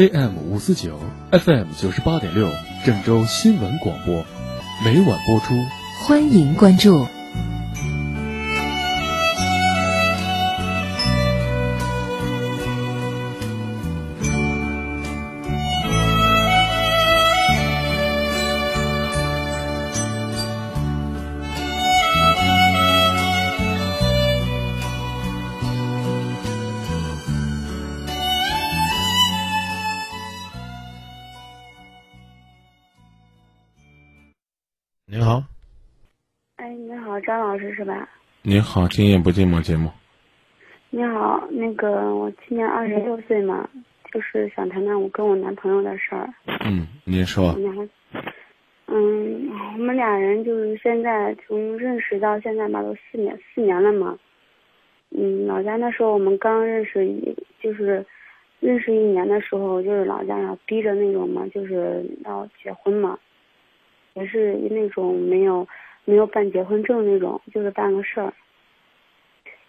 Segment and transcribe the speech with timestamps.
[0.00, 0.98] AM 五四九
[1.30, 2.48] ，FM 九十八点六，
[2.86, 4.24] 郑州新闻广播，
[4.82, 5.54] 每晚播出，
[6.06, 7.06] 欢迎关注。
[38.42, 38.50] 吧？
[38.50, 39.90] 您好，今夜不寂寞节目。
[40.90, 43.68] 你好，那个我今年二十六岁嘛，
[44.12, 46.28] 就是想谈谈我跟我男朋友的事儿。
[46.64, 47.54] 嗯，您说
[48.86, 54.18] 嗯，我们俩人就是现在从认识到现在吧，都四年四年了嘛。
[55.10, 58.04] 嗯，老家那时候我们刚认识一，就是
[58.58, 63.16] 认识一年的时候，就是老家要逼着那种嘛，就是要结婚嘛，
[64.14, 65.66] 也是那种没有
[66.10, 68.34] 没有办结婚证那种，就是办个事儿。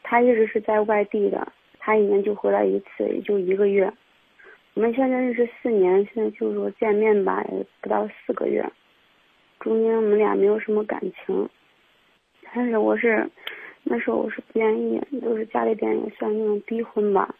[0.01, 3.93] 他一直是在外地的，他一年就回来一次，也就一个月。
[4.73, 8.67] 我们现在认识四年，现在就是说见面吧，也不到四个月，
[9.59, 11.47] 中间我们俩没有什么感情。
[12.51, 13.29] 但是我是
[13.83, 17.35] 那时候我是不愿意，就是家里边也算那种逼婚吧，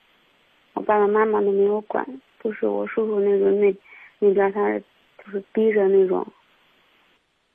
[0.75, 2.05] 我爸爸妈妈都没有管，
[2.43, 3.75] 都是我叔叔那个那
[4.19, 4.83] 那边他是
[5.17, 6.23] 就是逼着那种。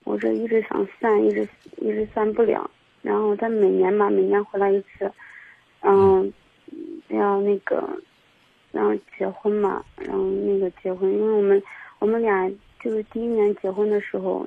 [0.07, 1.47] 我这一直想散，一直
[1.79, 2.71] 一直散不了。
[3.03, 5.11] 然后他每年吧，每年回来一次，
[5.81, 6.33] 嗯，
[7.09, 7.83] 要那个，
[8.71, 11.61] 然后结婚嘛，然后那个结婚，因为我们
[11.99, 12.49] 我们俩
[12.81, 14.47] 就是第一年结婚的时候，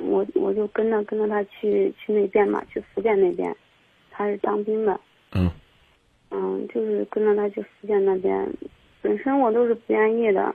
[0.00, 3.54] 我我就跟着跟着他去去那边嘛，去福建那边，
[4.10, 4.98] 他是当兵的，
[5.32, 5.50] 嗯。
[6.32, 8.48] 嗯，就是跟着他去福建那边，
[9.02, 10.54] 本身我都是不愿意的，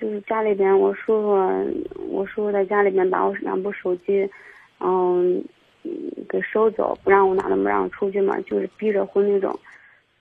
[0.00, 4.28] 就是家里边我叔叔，我叔叔在家里边把我两部手机，
[4.80, 5.44] 嗯。
[6.30, 9.54] 给收走，不让我拿，那么让我出去嘛，就是逼着婚那种。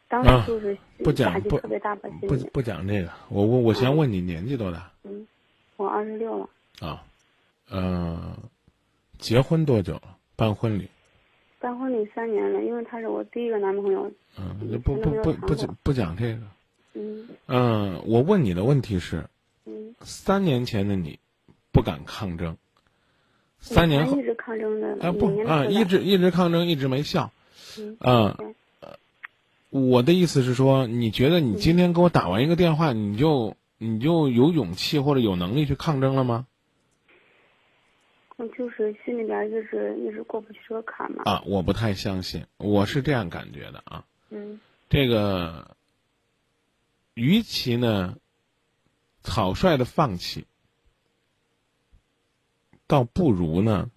[0.09, 2.35] 当时就是不讲特别大吧，不。
[2.51, 5.25] 不讲这个，我我我先问你年纪多大嗯，
[5.77, 6.49] 我二十六了，
[6.81, 7.01] 啊？
[7.69, 8.37] 呃，
[9.17, 10.17] 结婚多久了？
[10.35, 10.85] 办婚礼？
[11.59, 14.11] 办婚礼三年了，因为他是我第一个男朋友。
[14.37, 16.41] 嗯，不不不不讲不讲这个。
[16.95, 19.29] 嗯嗯，我问你的问题是，嗯。
[20.03, 21.19] 三年前的你
[21.71, 22.57] 不敢抗争，
[23.59, 27.31] 三年后一直抗争的，啊不啊，一直一直抗争，一直没效。
[27.77, 28.55] 嗯啊对，
[29.69, 36.45] 我的意思是说，你觉得你今天给我打完一个电话，你就你就有勇气或者有能力去抗争了吗？
[38.35, 41.23] 我就是心里边就是一直过不去这个坎嘛。
[41.25, 44.03] 啊，我不太相信，我是这样感觉的啊。
[44.29, 44.59] 嗯
[44.89, 45.75] 这个，
[47.13, 48.15] 与其呢
[49.23, 50.45] 草率的放弃，
[52.85, 53.89] 倒不如呢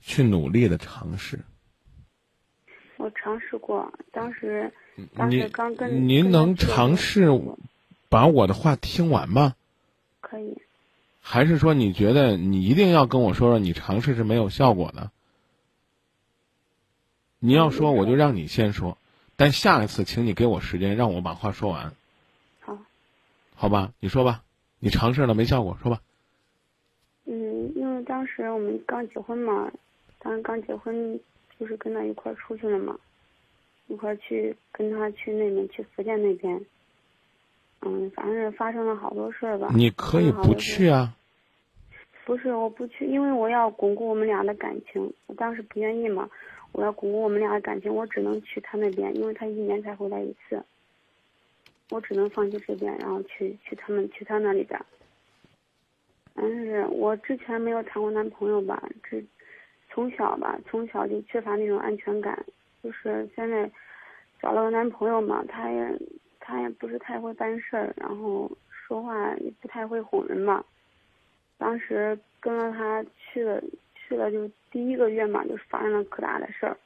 [0.00, 1.40] 去努力的尝试。
[2.96, 4.72] 我尝试过，当时
[5.14, 7.28] 当时您刚跟您能尝试
[8.08, 9.54] 把我的话听完吗？
[10.20, 10.56] 可以，
[11.20, 15.10] 还是说你觉得你一定要跟我说说你尝试是没有效果的？
[17.38, 18.96] 你要说我就让你先说，
[19.36, 21.92] 但下一次请你给我时间让我把话说完，好。
[23.58, 23.92] 好吧？
[24.00, 24.42] 你说吧，
[24.78, 26.00] 你尝试了没效果，说吧。
[27.24, 29.72] 嗯，因为当时我们刚结婚嘛，
[30.20, 31.18] 当时刚结婚
[31.58, 32.96] 就是跟他一块儿出去了嘛，
[33.88, 36.64] 一块儿去跟他去那边去福建那边，
[37.80, 39.70] 嗯，反正是发生了好多事儿吧。
[39.74, 41.16] 你可以不去啊，
[42.24, 45.12] 不是我不去，因为我要巩固我们俩的感情。
[45.26, 46.28] 我当时不愿意嘛，
[46.72, 50.62] 我要巩固我们俩的感情，我只能去他那边，因为他一年才回来一次。
[51.90, 54.80] 我只能放弃这边，然后去去他们去他那里边。
[56.34, 59.24] 但是我之前没有谈过男朋友吧，这
[59.90, 62.44] 从小吧，从小就缺乏那种安全感。
[62.82, 63.70] 就是现在
[64.40, 65.98] 找了个男朋友嘛，他也
[66.38, 70.64] 他也不是太会办事儿，然后说话也不太会哄人嘛。
[71.58, 73.62] 当时跟着他去了，
[73.94, 76.76] 去了就第一个月嘛，就发生了可大的事儿，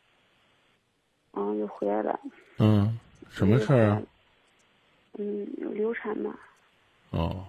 [1.32, 2.20] 然后就回来了。
[2.58, 2.98] 嗯，
[3.28, 4.02] 什么事儿啊？
[5.18, 6.34] 嗯，有流产嘛。
[7.10, 7.46] 哦，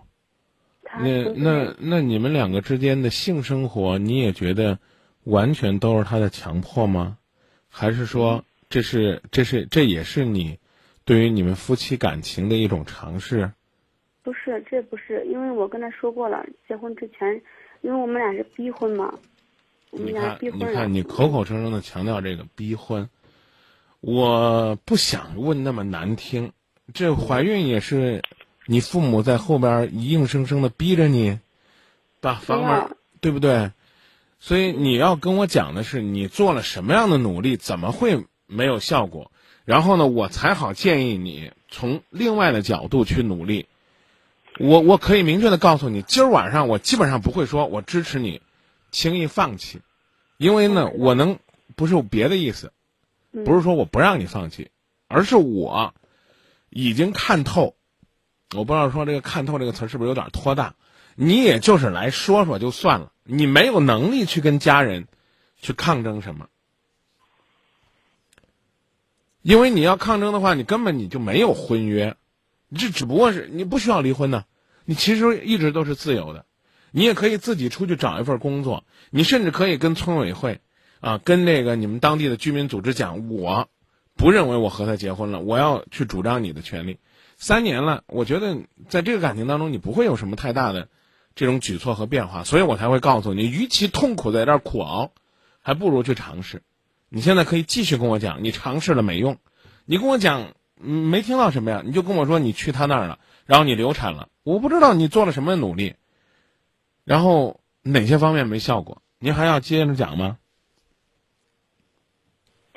[0.99, 4.79] 那那那你们两个之间的性生活，你也觉得
[5.23, 7.17] 完全都是他的强迫吗？
[7.69, 10.57] 还是说这是这是这也是你
[11.05, 13.51] 对于你们夫妻感情的一种尝试？
[14.23, 17.41] 不是，这不是，因为我跟他说过了，结婚之前，
[17.81, 19.13] 因为我们俩是逼婚嘛，
[19.89, 20.67] 我们你看，俩逼婚了。
[20.67, 23.09] 你看，你口口声声的强调这个逼婚，
[23.99, 26.51] 我不想问那么难听，
[26.93, 28.21] 这怀孕也是
[28.65, 31.39] 你父母在后边硬生生的逼着你
[32.19, 33.71] 把房门，对不对？
[34.39, 39.31] 所以你要跟我讲的是你做了什么样的努力，怎么会没有效果？
[39.65, 43.67] 然后呢，我才好建议你从另外的角度去努力。
[44.59, 48.41] 我我可以明确的告诉你，今儿晚上我基本上不会说我支持你
[48.91, 49.79] 轻易放弃，
[50.37, 51.37] 因为呢，我能
[51.75, 52.73] 不是别的意思，
[53.31, 54.69] 不是说我不让你放弃，
[55.07, 55.93] 而是我
[56.71, 57.75] 已经看透。
[58.55, 60.73] 我不知道说这个“看透”这个词是不是有点拖大？
[61.15, 65.07] 你也就是来说说就算了，你没有能力去跟家人
[65.61, 66.47] 去抗争什么，
[69.41, 72.15] 因为你要抗争的话，你根本你就没有婚约，
[72.69, 74.45] 你这只不过是你不需要离婚呢，
[74.85, 76.45] 你其实一直都是自由的，
[76.91, 80.61] 你也可以自己出去找一份工作，你甚至可以跟村委会
[81.01, 83.67] 啊，跟那个你们当地的居民组织讲，我
[84.21, 86.99] 不认为我和他结婚了，我要去主张你的权利。
[87.37, 88.55] 三年了，我觉得
[88.87, 90.89] 在这个感情当中，你不会有什么太大的
[91.33, 95.09] 这种举措和变化，所以我才会告诉你，与其痛苦在这儿苦熬，
[95.59, 96.61] 还不如去尝试。
[97.09, 99.37] 你现在可以继续跟我讲，你尝试了没用，
[99.85, 101.81] 你跟我讲没听到什么呀？
[101.83, 105.95] 你就跟我说你去他那儿了，然后你流产了，我不知道你做了什么努力，
[107.05, 110.37] 然后哪些方面没效果，您还要接着讲吗？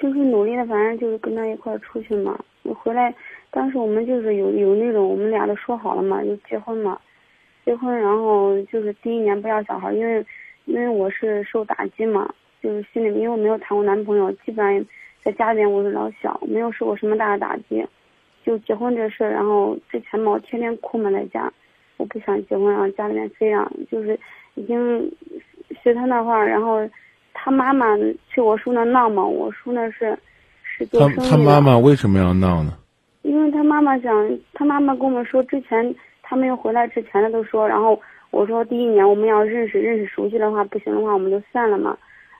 [0.04, 3.14] 就是努力的，反正就是跟他一块出去嘛，我回来。
[3.50, 7.00] 当时我们就是有有那种，我们俩都说好了嘛，就结婚嘛，
[7.64, 10.22] 结婚，然后就是第一年不要小孩，因为
[10.66, 12.30] 因为我是受打击嘛，
[12.62, 14.86] 就是心里因为我没有谈过男朋友，基本上
[15.22, 17.82] 在家里面我是老小，没有受过什么大的打击，
[18.44, 21.50] 就结婚这事儿，然后之前嘛我天天哭嘛在家，
[21.96, 24.20] 我不想结婚，然后家里面这样，就是
[24.52, 25.10] 已经
[25.82, 26.86] 学他那话，然后
[27.34, 27.86] 他妈妈
[28.28, 30.18] 去我叔那闹嘛，我叔那是
[30.62, 31.22] 是做生意的。
[31.24, 32.72] 他他妈妈为什么要闹呢？
[33.22, 38.00] 因为他妈妈想，他妈妈跟我们说，之前他没有回来之前的都说，然后
[38.30, 41.96] 我说第一年我们要认识认识熟悉的话，不行的话我们就散了嘛。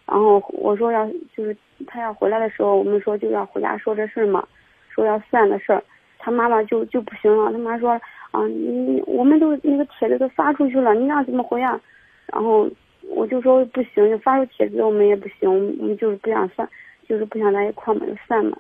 [0.07, 1.07] 然后我说要
[1.37, 1.57] 就是
[1.87, 4.47] 他要回来的时候，我们说就要回家说这事儿嘛，
[4.91, 5.83] 说要散的事儿。
[6.19, 7.91] 他妈妈就就不行了，他妈说
[8.31, 11.79] 啊你我们都那个帖子都发出去了，你让怎么回啊？
[12.27, 12.69] 然后
[13.11, 16.69] 我就说不行，就发出帖子我们也不行，我们就是不想散，
[17.09, 18.57] 就是不想在一块嘛就散嘛。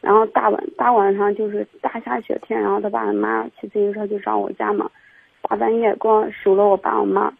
[0.00, 4.90] 然后大晚大晚上就是大下雪天，然后他爸他妈骑自行车就上我家嘛，
[5.42, 7.32] 大半夜光数了我爸我妈，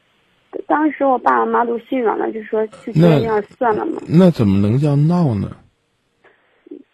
[0.66, 4.00] 当时我爸我妈都心软了，就说就这样算了嘛。
[4.08, 5.56] 那怎么能叫闹呢？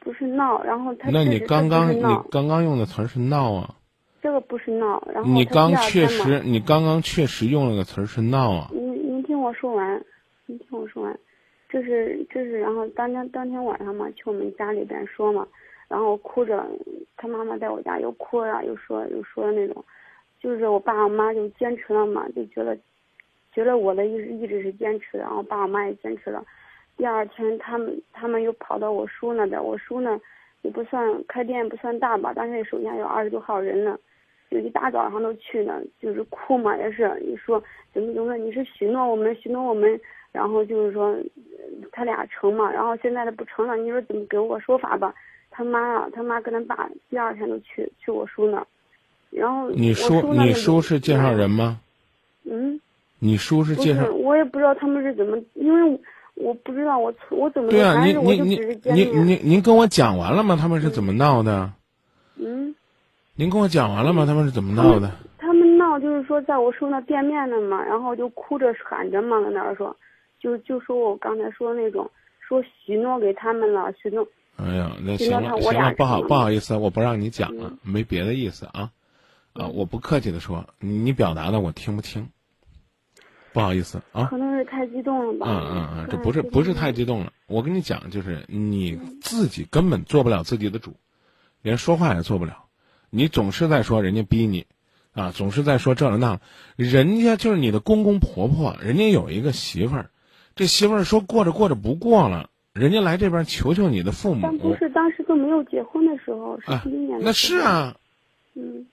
[0.00, 3.74] 不是闹，然后他那你刚刚你刚刚用的词是闹啊？
[4.22, 8.68] 这个不是闹，然后你刚确实你刚刚确实用了个词是闹啊。
[8.72, 9.07] 您您
[9.38, 10.04] 听我说完，
[10.46, 11.16] 你听我说完。
[11.68, 15.46] 这是这是，然后当天当天晚上嘛，去我们家里边说嘛，
[15.86, 16.66] 然后哭着，
[17.16, 19.84] 他妈妈在我家又哭了，又说又说的那种，
[20.40, 22.76] 就是我爸我妈就坚持了嘛，就觉得，
[23.52, 26.44] 觉得我的意一直是坚持，然后爸我妈也坚持了。
[26.96, 30.20] 第二天他们他们又跑到我叔那边，我叔呢
[30.62, 33.96] 也不算开店不算大吧，但是手下有二十多号人呢，
[34.50, 37.62] 就一大早上都去呢，就是哭嘛，也是你说
[37.92, 40.00] 怎么怎么，你是许诺我们许诺我们。
[40.30, 41.16] 然后就是说，
[41.90, 45.12] 他俩成嘛，然后现在他不成了，你说怎么给我说法吧？
[45.50, 48.64] 他妈啊，他妈跟他爸第二天都去去我叔那，
[49.30, 51.80] 然后你叔你叔是介绍人吗？
[52.44, 52.78] 嗯，
[53.18, 55.98] 你叔是介绍，我也不知道他们是怎么，因为
[56.34, 60.56] 我不知道我我怎么对啊，您您您您您您跟我讲完了吗？
[60.60, 61.62] 他们是怎么闹的？
[61.62, 61.72] 嗯，
[63.38, 64.26] 您跟我讲完了吗？
[64.26, 65.12] 他们是怎么闹的？
[65.38, 69.96] 他们闹就是说在我叔那店面呢嘛，然后就哭着喊着嘛，在那儿说。
[70.40, 74.26] 就就说我刚才说那种，说许诺给他们了，许诺。
[74.56, 78.90] 哎呀，那行了行了，不好不好意思，我不让你讲了，没别的意思啊，
[79.52, 82.28] 啊，我不客气的说，你表达的我听不清，
[83.52, 84.26] 不好意思啊。
[84.30, 85.46] 可能是太激动了吧。
[85.48, 90.92] 嗯嗯嗯，这不是不是太激动了，我跟你讲，就是你自己根本做不了自己的主，
[91.62, 92.64] 连说话也做不了，
[93.10, 94.66] 你总是在说人家逼你，
[95.12, 96.40] 啊，总是在说这了那了，
[96.76, 100.10] 人家就是你的公公婆婆，人家有一个媳妇儿。
[100.54, 104.40] 这媳妇儿说过着过着不过了，人家来这边求求你的父母。
[104.42, 107.18] 但不是当时都没有结婚的时候，是第一年。
[107.22, 107.96] 那是啊。
[108.54, 108.86] 嗯。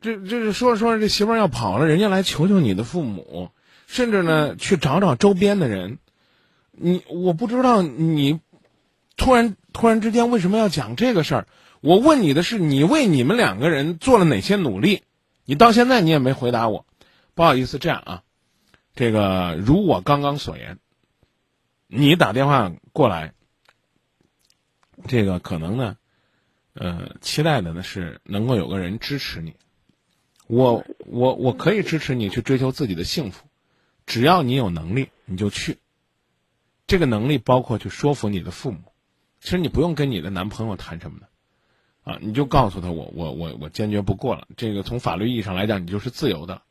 [0.00, 3.50] 这这是说着说着，这媳妇儿要跑了，人家来求求你的父母，
[3.86, 5.98] 甚至呢去找找周边的人。
[6.72, 8.40] 你我不知道你
[9.16, 11.46] 突然突然之间为什么要讲这个事儿？
[11.82, 15.02] 我问你的是，你为你们两个人做了哪些努力？
[15.44, 16.86] 你到现在你也没回答我。
[17.34, 18.22] 不好意思，这样啊。
[18.94, 20.78] 这个如我刚刚所言，
[21.88, 23.34] 你打电话过来，
[25.08, 25.96] 这个可能呢，
[26.74, 29.56] 呃，期待的呢是能够有个人支持你。
[30.46, 33.44] 我我我可以支持你去追求自己的幸福，
[34.06, 35.78] 只要你有能力，你就去。
[36.86, 38.78] 这个能力包括去说服你的父母。
[39.40, 41.28] 其实你不用跟你的男朋友谈什么的，
[42.04, 44.48] 啊，你就告诉他我我我我坚决不过了。
[44.56, 46.62] 这个从法律意义上来讲，你就是自由的，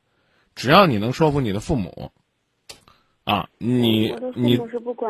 [0.55, 2.11] 只要你能说服你的父母，
[3.23, 4.59] 啊，你你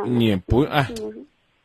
[0.05, 0.87] 你不哎，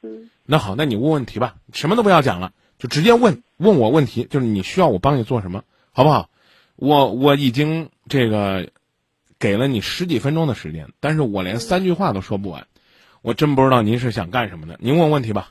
[0.03, 6.31] 嗯，那好，那你问问题吧，什么都不要讲了，就直接问问我问题，就是你需要我帮你做什么，好不好？
[6.77, 8.71] 我我已经这个
[9.39, 12.67] 给了你十几分钟的时间，但是我连三句话都说不完，
[13.21, 14.79] 我真不知道您是想干什么的。
[14.81, 15.51] 您问问题吧。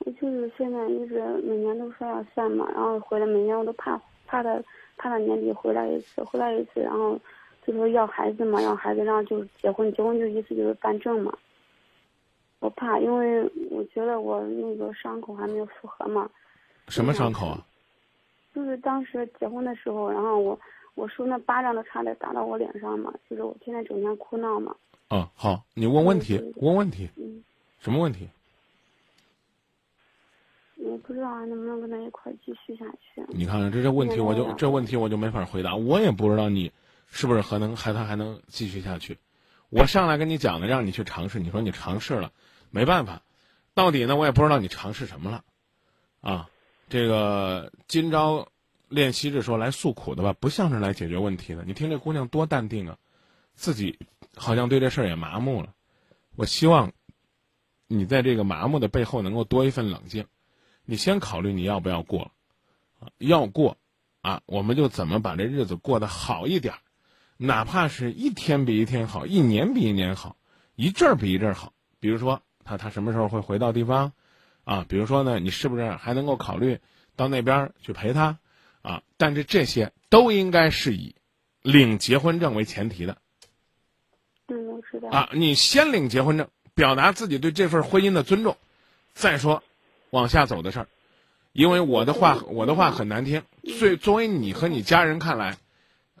[0.00, 4.54] 我就是现在一直每年都说要散嘛，然后回来每年我都怕怕他
[4.96, 7.18] 怕他年底回来一次，回来一次，然后
[7.66, 11.36] 就说要孩子嘛，要孩子，然后就结婚，结婚就意思就是办证嘛。
[12.60, 16.28] 我怕，因为我觉得我那个伤口还没有复合嘛。
[16.88, 17.66] 什么伤口啊？
[18.54, 20.58] 就是当时结婚的时候，然后我
[20.94, 24.74] 我叔那巴掌都差点打到我脸上嘛，就是我天天整天哭闹嘛。
[25.10, 27.08] 嗯，好，你问问题，问问题。
[27.16, 27.42] 嗯。
[27.78, 28.28] 什么问题？
[30.82, 33.22] 我不知道还能不能跟他一块继续下去。
[33.28, 35.76] 你看看这这问题，我就这问题我就没法回答。
[35.76, 36.72] 我也不知道你
[37.06, 39.18] 是不是还能还他还能继续下去。
[39.68, 42.32] 我上来跟你讲的，让你去尝试，你说你尝试了，
[42.70, 43.22] 没办法。
[43.74, 45.44] 到底呢，我也不知道你尝试什么了，
[46.20, 46.48] 啊。
[46.88, 48.48] 这个今朝
[48.88, 51.62] 练习着说来诉苦的吧，不像是来解决问题的。
[51.64, 52.96] 你听这姑娘多淡定啊，
[53.54, 53.96] 自己
[54.34, 55.72] 好像对这事儿也麻木了。
[56.34, 56.90] 我希望
[57.86, 60.26] 你在这个麻木的背后能够多一份冷静。
[60.90, 62.32] 你先考虑你要不要过，
[62.98, 63.76] 啊，要过，
[64.22, 66.74] 啊，我们就怎么把这日子过得好一点，
[67.36, 70.34] 哪怕是一天比一天好，一年比一年好，
[70.74, 71.72] 一阵儿比一阵儿好。
[72.00, 74.12] 比如说他他什么时候会回到地方？
[74.64, 76.80] 啊，比如说呢，你是不是还能够考虑
[77.14, 78.40] 到那边去陪他？
[78.82, 81.14] 啊，但是这些都应该是以
[81.62, 83.18] 领结婚证为前提的。
[84.48, 85.08] 嗯，我知道。
[85.10, 88.56] 啊，你先领结婚证，表达自己对这份婚姻的尊重，
[89.14, 89.62] 再说
[90.10, 90.88] 往下走的事儿。
[91.52, 93.42] 因为我的话，我的话很难听。
[93.78, 95.58] 最作为你和你家人看来，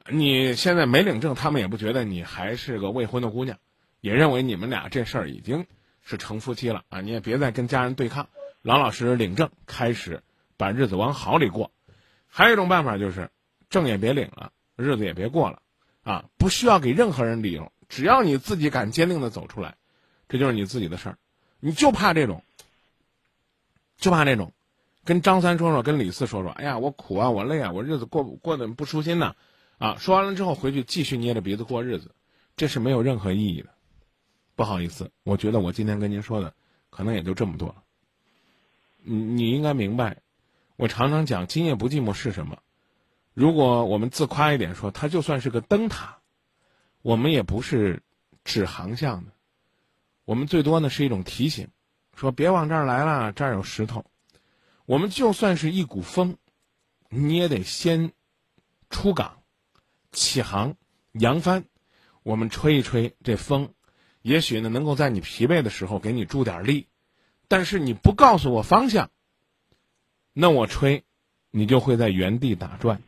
[0.08, 3.58] 你现在没领证，他们也不觉得你还是个未婚的姑娘，
[4.00, 5.66] 也认为你们俩这事儿已经
[6.02, 7.00] 是成夫妻了啊！
[7.00, 8.28] 你也别再跟家人对抗。
[8.62, 10.22] 老老实实领证，开始
[10.56, 11.70] 把日子往好里过。
[12.26, 13.30] 还有一种办法就是，
[13.70, 15.62] 证也别领了，日子也别过了，
[16.02, 19.76] 啊，不需要给任何人理由，只要你自己敢坚定的走出来，
[20.28, 21.18] 这就是你自己的事儿。
[21.60, 22.42] 你就怕这种，
[24.00, 24.52] 就怕那种，
[25.04, 29.36] 跟张三说说，跟李四说说，哎呀，我苦啊，我累啊，我日子过过得不舒心呐，
[29.78, 32.14] 啊，说完了之后回去继续捏着鼻子过日子，
[32.56, 33.68] 这是没有任何意义的。
[34.56, 36.52] 不好意思，我觉得我今天跟您说的，
[36.90, 37.76] 可能也就这么多了。
[39.02, 40.18] 你你应该明白，
[40.76, 42.58] 我常常讲“今夜不寂寞”是什么。
[43.32, 46.18] 如果我们自夸一点说，它就算是个灯塔，
[47.00, 48.02] 我们也不是
[48.44, 49.32] 指航向的，
[50.26, 51.68] 我们最多呢是一种提醒，
[52.20, 54.04] 说别往这儿来了，这儿有石头。
[54.84, 56.36] 我们就算是一股风，
[57.08, 58.12] 你也得先
[58.90, 59.38] 出港、
[60.12, 60.74] 起航、
[61.12, 61.64] 扬帆。
[62.22, 63.70] 我们吹一吹这风，
[64.20, 66.88] 也许呢能够在你疲惫的时候给你助点力。
[67.48, 69.08] 但是你不告诉我方向，
[70.34, 71.04] 那我吹，
[71.50, 73.00] 你就会在原地打转。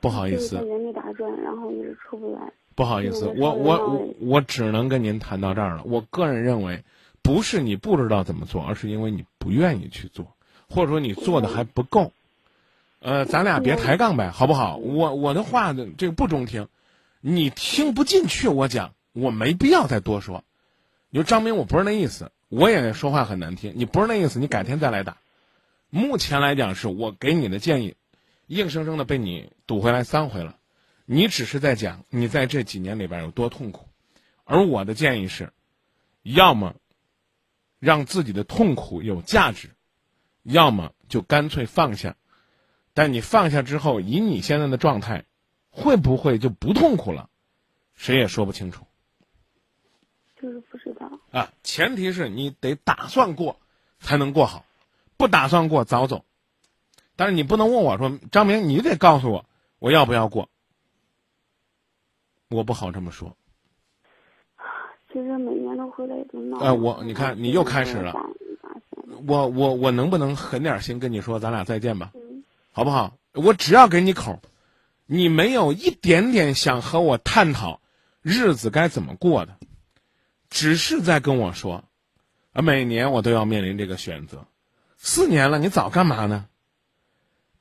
[0.00, 2.50] 不好意思，原地打转，然后一直出不来。
[2.74, 5.84] 不好意思，我我我我只能跟您谈到这儿了。
[5.84, 6.82] 我个人认为，
[7.22, 10.36] 不是你不知道怎么做，而是因为你不愿意去做，
[10.68, 12.12] 或者说你做的还不够。
[12.98, 14.76] 呃，咱俩别抬杠呗，好不好？
[14.76, 16.68] 我我的话呢，这个不中听，
[17.20, 20.44] 你听不进去，我讲，我没必要再多说。
[21.10, 23.72] 你说张明，我不是那意思，我也说话很难听。
[23.76, 25.16] 你不是那意思，你改天再来打。
[25.90, 27.96] 目前来讲，是我给你的建议，
[28.46, 30.56] 硬生生的被你堵回来三回了。
[31.04, 33.88] 你只是在讲你在这几年里边有多痛苦，
[34.44, 35.52] 而我的建议是，
[36.22, 36.76] 要么
[37.82, 39.70] 让自己的痛苦有价值，
[40.44, 42.14] 要么就干脆放下。
[42.94, 45.24] 但你放下之后，以你现在的状态，
[45.68, 47.28] 会不会就不痛苦了？
[47.92, 48.86] 谁也说不清楚。
[50.40, 53.60] 就是不知道啊，前提是你得打算过，
[53.98, 54.64] 才能过好，
[55.16, 56.24] 不打算过早走。
[57.16, 59.44] 但是你不能问我说张明，你得告诉我
[59.80, 60.48] 我要不要过，
[62.48, 63.36] 我不好这么说。
[65.12, 66.58] 其实每年都回来都闹。
[66.58, 68.14] 哎，我你看你又开始了。
[69.26, 72.12] 我我我能不能狠点心跟你说咱俩再见吧？
[72.72, 73.16] 好不好？
[73.34, 74.40] 我只要给你口，
[75.06, 77.80] 你没有一点点想和我探讨
[78.22, 79.56] 日子该怎么过的。
[80.48, 81.84] 只是在跟我说，
[82.52, 84.46] 啊，每年我都要面临这个选择，
[84.96, 86.46] 四年了，你早干嘛呢？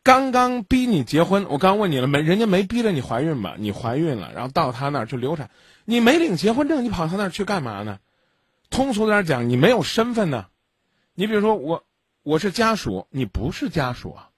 [0.04, 2.22] 刚刚逼你结婚，我刚问你了没？
[2.22, 3.56] 人家没逼着你怀孕吧？
[3.60, 5.52] 你怀孕了，然后到他那儿去流产，
[5.86, 8.00] 你没领结婚证，你跑他那儿去干嘛呢？
[8.72, 10.48] 通俗点讲，你没有身份呢。
[11.14, 11.84] 你比如说我，
[12.24, 14.30] 我是家属，你不是家属啊，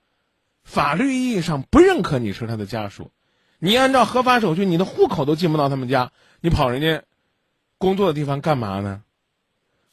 [0.63, 3.11] 法律意义上不认可你是他的家属。
[3.59, 7.03] 你按照合法手续，你的户口都进不到他们家，你跑人家
[7.77, 9.01] 工作的地方干嘛呢？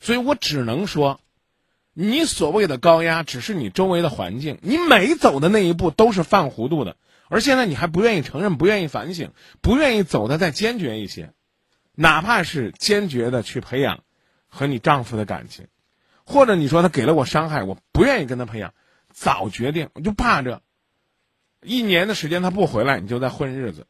[0.00, 1.20] 所以我只能说。
[2.02, 4.58] 你所谓的高压，只是你周围的环境。
[4.62, 6.96] 你每走的那一步都是犯糊涂的，
[7.28, 11.34] 而现在你还不愿意承认，不愿意反省，不愿意走的再坚决一些，
[11.94, 14.00] 哪怕是坚决的去培养
[14.48, 15.66] 和你丈夫的感情，
[16.24, 18.72] 或者你说他给了我伤害，我不愿意跟他培养，
[19.12, 20.62] 早决定，我就怕着
[21.62, 23.86] 一年的时间他不回来，你就在混日子，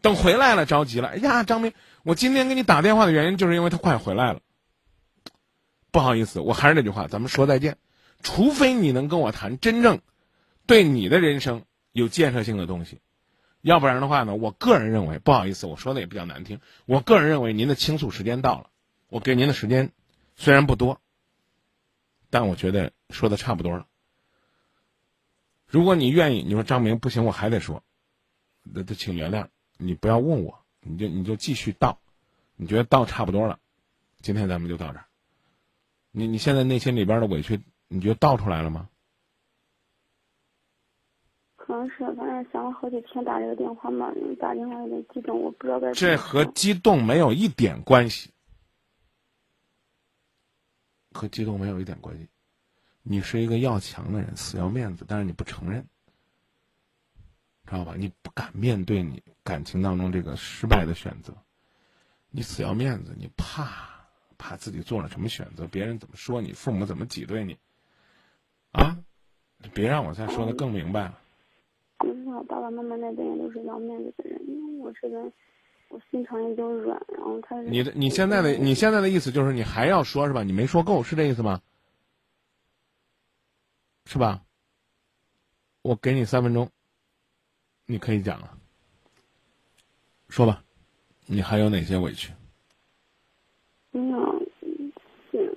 [0.00, 4.40] 等回来了着急了，哎呀，张明，我今天给你打电话的原因就是因为他快回来了。
[5.92, 7.76] 不好意思，我还是那句话，咱们说再见。
[8.22, 10.00] 除非你能跟我谈真正
[10.66, 13.00] 对你的人生有建设性的东西，
[13.60, 16.60] 要不然的话呢，我个人认为，不好意思，我说的也比较难听。
[16.86, 18.70] 我个人认为，您的倾诉时间到了，
[19.08, 19.92] 我给您的时间
[20.34, 21.00] 虽然不多，
[22.30, 23.86] 但我觉得说的差不多了。
[25.66, 27.82] 如果你愿意，你说张明不行，我还得说，
[28.62, 32.00] 那那请原谅，你不要问我，你就你就继续道，
[32.56, 33.58] 你觉得道差不多了，
[34.22, 35.04] 今天咱们就到这儿。
[36.12, 38.88] 你你现在内心里边的委屈，你觉得倒出来了吗？
[41.56, 45.92] 可能是，反正想了好几天打这个电话嘛，打电话有点激动，我不知道该。
[45.92, 48.30] 这和激动没有一点关系，
[51.12, 52.28] 和激动没有一点关系。
[53.02, 55.86] 你是一个要强的人，死要面子，但是你不承认，
[57.64, 57.94] 知道吧？
[57.96, 61.32] 你不敢面对你感情当中这个失败的选择，
[62.28, 64.01] 你死要面子，你怕。
[64.42, 67.56] 怕自己做了什么选择，别人怎么说你，父母怎么挤兑你，
[68.72, 68.98] 啊！
[69.72, 71.20] 别让我再说的更明白了。
[71.98, 74.40] 我爸爸妈妈那边也都是要面子的人，
[74.80, 75.32] 我这边
[75.88, 77.60] 我心肠也就软，然后他。
[77.62, 80.42] 你的你现在的你现在的意思就是你还要说是吧？
[80.42, 81.62] 你没说够是这意思吗？
[84.06, 84.42] 是吧？
[85.82, 86.68] 我给你三分钟，
[87.86, 88.58] 你可以讲了，
[90.28, 90.64] 说吧，
[91.26, 92.32] 你还有哪些委屈？
[93.92, 94.48] 没有，
[95.30, 95.56] 是，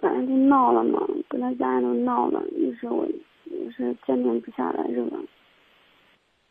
[0.00, 3.06] 反正就闹了嘛，跟他家人都闹了，一直我
[3.44, 5.16] 也是坚定不下来这个。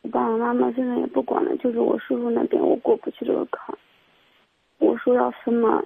[0.02, 3.78] 我爸爸妈妈现在也不管了，就是我叔叔那边我过不去这个坎儿。
[4.80, 5.84] 我说要分嘛，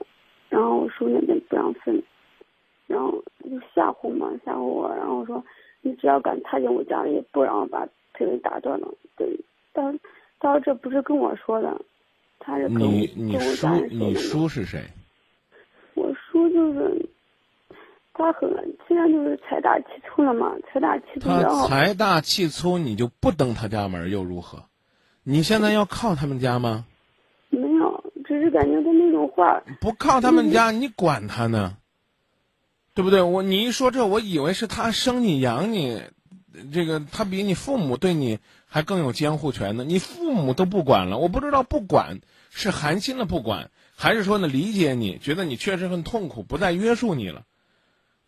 [0.50, 2.02] 然后我叔那边不让分，
[2.88, 3.12] 然后
[3.44, 5.44] 就吓唬嘛，吓唬我，然后说
[5.82, 8.88] 你只要敢踏进我家里，不让我把腿给打断了。
[9.16, 9.28] 对，
[9.72, 10.00] 但
[10.40, 11.80] 他说这不是跟我说的。
[12.70, 14.82] 你你叔你叔是谁？
[15.94, 17.10] 我叔就是
[18.14, 18.50] 他很
[18.88, 21.28] 现在就是财大气粗了嘛，财大气粗。
[21.28, 24.66] 他财大气粗，你就不登他家门又如何？
[25.24, 26.86] 你现在要靠他们家吗？
[27.50, 29.62] 没有，只是感觉他那种话。
[29.80, 31.78] 不靠他们家，你管他呢？
[32.94, 33.22] 对不对？
[33.22, 36.02] 我你一说这，我以为是他生你养你，
[36.74, 39.86] 这个他比你父母对你还更有监护权呢。
[39.86, 42.20] 你父母都不管了，我不知道不管。
[42.54, 47.44] 是寒心的不管，还是说呢理解你，觉得你确实很痛苦，不再约束你了？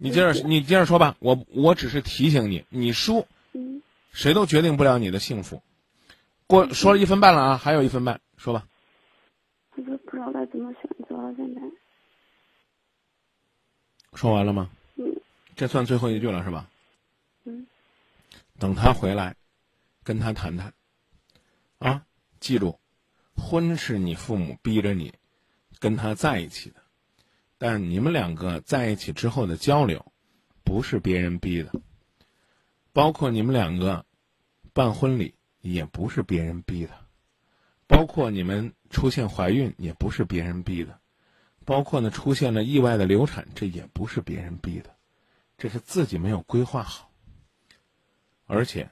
[0.03, 3.25] 你接着你接着说吧，我我只是提醒你，你输，
[4.11, 5.63] 谁都决定不了你的幸福。
[6.45, 8.67] 过说了一分半了啊，还有一分半，说吧。
[9.77, 11.61] 我就不知道该怎么选择了，现在。
[14.13, 14.69] 说完了吗？
[14.97, 15.05] 嗯。
[15.55, 16.69] 这算最后一句了是吧？
[17.45, 17.65] 嗯。
[18.59, 19.37] 等他回来，
[20.03, 20.73] 跟他谈谈。
[21.77, 22.05] 啊，
[22.41, 22.77] 记住。
[23.37, 25.13] 婚是你父母逼着你
[25.79, 26.82] 跟他在一起的，
[27.65, 30.11] 但你们两个在一起之后的交流，
[30.65, 31.71] 不是别人逼的。
[32.91, 34.05] 包括你们两个
[34.73, 36.91] 办婚礼，也不是别人逼的；
[37.87, 40.91] 包括你们出现怀孕，也不是别人逼的；
[41.63, 44.93] 包括呢出现了意外的流产，这也不是别人逼的，
[45.57, 47.09] 这是自己没有规划好。
[48.45, 48.91] 而且，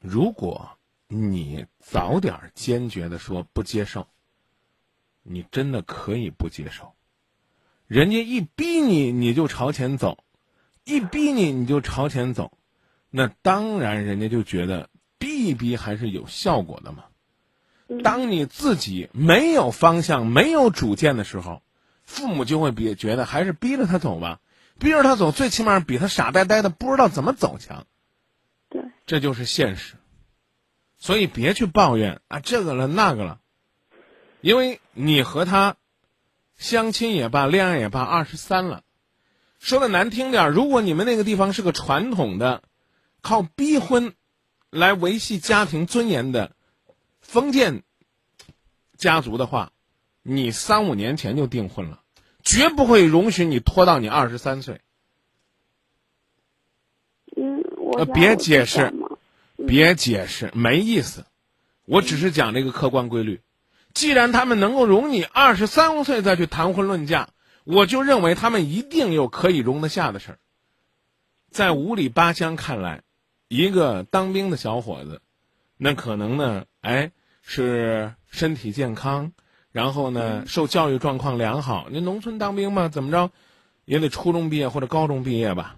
[0.00, 0.68] 如果。
[1.12, 4.06] 你早点坚决的说不接受，
[5.24, 6.94] 你真的可以不接受。
[7.90, 10.22] 人家一逼你，你就朝前走，
[10.84, 12.56] 一逼你，你就朝前走，
[13.10, 17.06] 那当然人家就觉得逼一逼还是有效果的嘛。
[18.04, 21.62] 当你自己没有方向、没有主见的时候，
[22.04, 24.38] 父母就会比觉得还是逼着他走吧，
[24.78, 27.88] 逼着他走，最起码比他傻呆呆的不知道怎么走强。
[28.68, 29.96] 对，这就是现实。
[30.96, 33.40] 所以别去抱怨啊，这个了那个了，
[34.40, 35.74] 因为你和他
[36.60, 38.82] 相亲也罢，恋爱也罢，二十三了，
[39.58, 42.62] 说的难听点儿，如果你们那个地方是个传统的，
[43.22, 44.12] 靠逼婚
[44.68, 46.54] 来维系家庭尊严的
[47.22, 47.82] 封建
[48.98, 49.72] 家族的话，
[50.22, 52.02] 你三五年前就订婚了，
[52.42, 54.82] 绝不会容许你拖到你二十三岁。
[57.34, 58.92] 嗯，我别解释
[59.66, 61.24] 别解释，没意思。
[61.86, 63.40] 我只是讲这个客观规律。
[63.94, 67.28] 既然他们能够容你二十三岁再去谈婚论嫁，
[67.64, 70.38] 我就认为他们一定有可以容得下的事儿。
[71.50, 73.02] 在五里八乡看来，
[73.48, 75.20] 一个当兵的小伙子，
[75.76, 77.10] 那可能呢，哎，
[77.42, 79.32] 是身体健康，
[79.72, 81.88] 然后呢，受教育状况良好。
[81.90, 83.30] 那农村当兵嘛，怎么着，
[83.84, 85.76] 也得初中毕业或者高中毕业吧。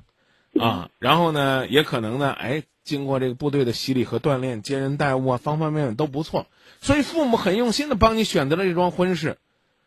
[0.60, 6.46] 啊，然后呢，也可能呢，哎，经过这个部队的洗礼和锻炼，接人待物啊，方方面面都不错，
[6.80, 9.38] 所以父母很用心的帮你选择了这桩婚事。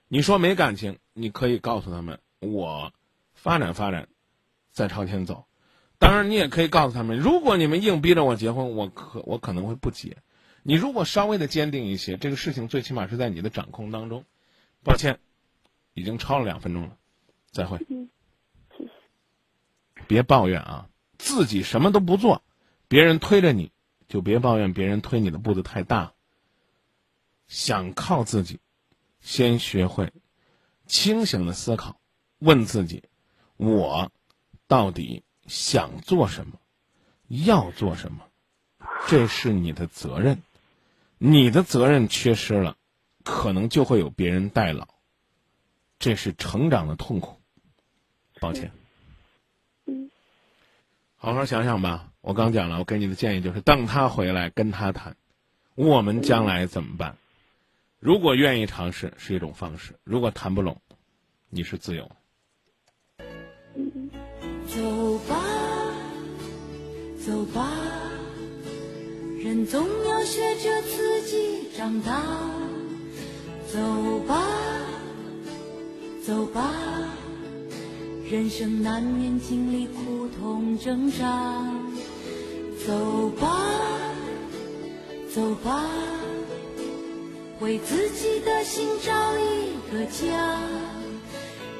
[0.08, 2.93] 你说没感情，你可以告诉他们，我
[3.34, 4.08] 发展发展，
[4.71, 5.45] 再朝前走。
[5.97, 10.17] 当然，你也可以告诉他们，如果你们硬逼着我结婚，我可我可能会不结。
[10.62, 14.25] 你如果稍微的坚定一些，这个事情最起码是在你的掌控当中。
[14.84, 15.19] 抱歉，
[15.93, 16.97] 已经超了两分钟了，
[17.51, 17.79] 再会。
[20.05, 22.43] 别抱怨啊，自己什么都不做，
[22.88, 23.71] 别人推着你，
[24.08, 26.13] 就别抱怨别人推你的步子太大。
[27.48, 28.60] 想靠自己，
[29.21, 30.12] 先学会
[30.88, 32.00] 清醒的思考，
[32.39, 33.04] 问自己：
[33.58, 34.12] 我
[34.67, 36.60] 到底想做什么，
[37.28, 38.28] 要做什么？
[39.08, 40.41] 这是你的责任，
[41.17, 42.78] 你的责任缺失了，
[43.24, 44.88] 可能就会有别人代劳，
[46.00, 47.39] 这是成长的痛苦。
[48.39, 48.71] 抱歉。
[49.86, 50.10] 嗯
[51.17, 52.12] 好好想想吧。
[52.26, 55.16] 我刚讲了，我给你的建议就是等他回来跟他谈，
[55.76, 57.18] 我们将来怎么办？
[58.00, 60.82] 如果愿意尝试是一种方式，如果谈不拢，
[61.52, 62.10] 你是自由。
[64.68, 65.40] 走吧，
[67.24, 67.72] 走吧，
[69.38, 72.24] 人总要学着自己长大。
[73.72, 74.44] 走吧，
[76.26, 76.74] 走吧，
[78.32, 81.64] 人生难免经历苦痛挣扎。
[82.86, 83.48] 走吧，
[85.34, 85.84] 走吧，
[87.60, 90.60] 为自己的心找一个家。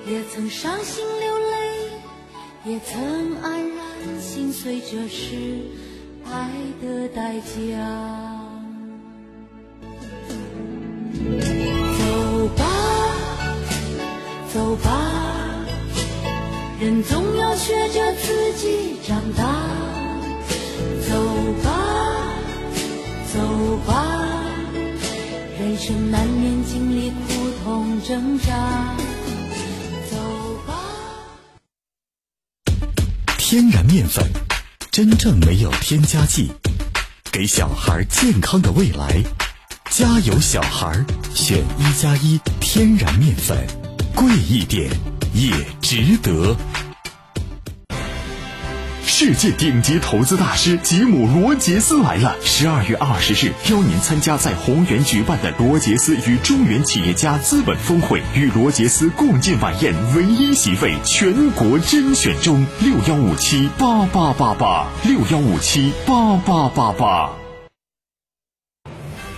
[0.08, 5.36] 也曾伤心流泪，也曾黯然心碎，这是
[6.32, 6.50] 爱
[6.82, 7.50] 的代价。
[11.98, 12.66] 走吧，
[14.52, 15.66] 走吧，
[16.80, 19.95] 人总要学着自己长大。
[25.86, 28.96] 生难免经历苦痛挣扎。
[30.10, 30.18] 走
[30.66, 30.74] 吧。
[33.38, 34.28] 天然面粉，
[34.90, 36.52] 真正没有添加剂，
[37.32, 39.22] 给小孩健康的未来。
[39.92, 43.56] 家有小孩，选一加一天然面粉，
[44.16, 44.90] 贵一点
[45.36, 46.58] 也值得。
[49.08, 52.36] 世界顶级投资大师吉姆·罗杰斯来了！
[52.42, 67.30] 十二月二十日，邀您参加在宏源举办的罗杰斯与中原企业家资本峰会，与罗杰斯共进晚宴，唯一席位全国甄选中，六幺五七八八八八，六幺五七八八八八。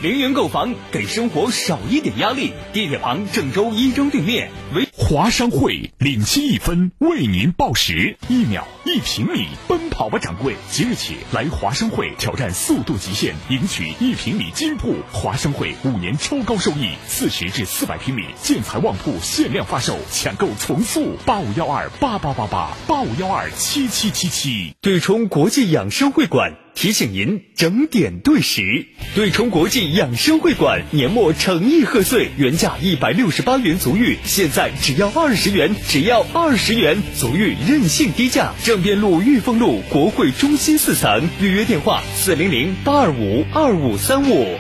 [0.01, 2.53] 零元购房，给生活少一点压力。
[2.71, 10.53] 地铁旁郑州一中对面，为华商会领先一分，为您报时，一秒一平米，奔跑吧掌柜！
[10.69, 14.97] 即日起来华商会挑战速度极限，赢取一平米金铺。
[15.13, 24.75] 华商会五年超高收益，四十至四百平米建材旺铺限量发售，抢购从速八五幺二八八八八八五幺二七七七七。
[24.81, 28.85] 对冲国际养生会馆提醒您整点对时。
[29.15, 38.53] 对冲国际养生会馆年末诚意贺岁，原价一百六十八元足浴，现在只要二十元，只要二十元，足浴任性低价。
[38.63, 44.59] 正边路裕丰路国会中心四层，预约电话四零零八二五二五三五。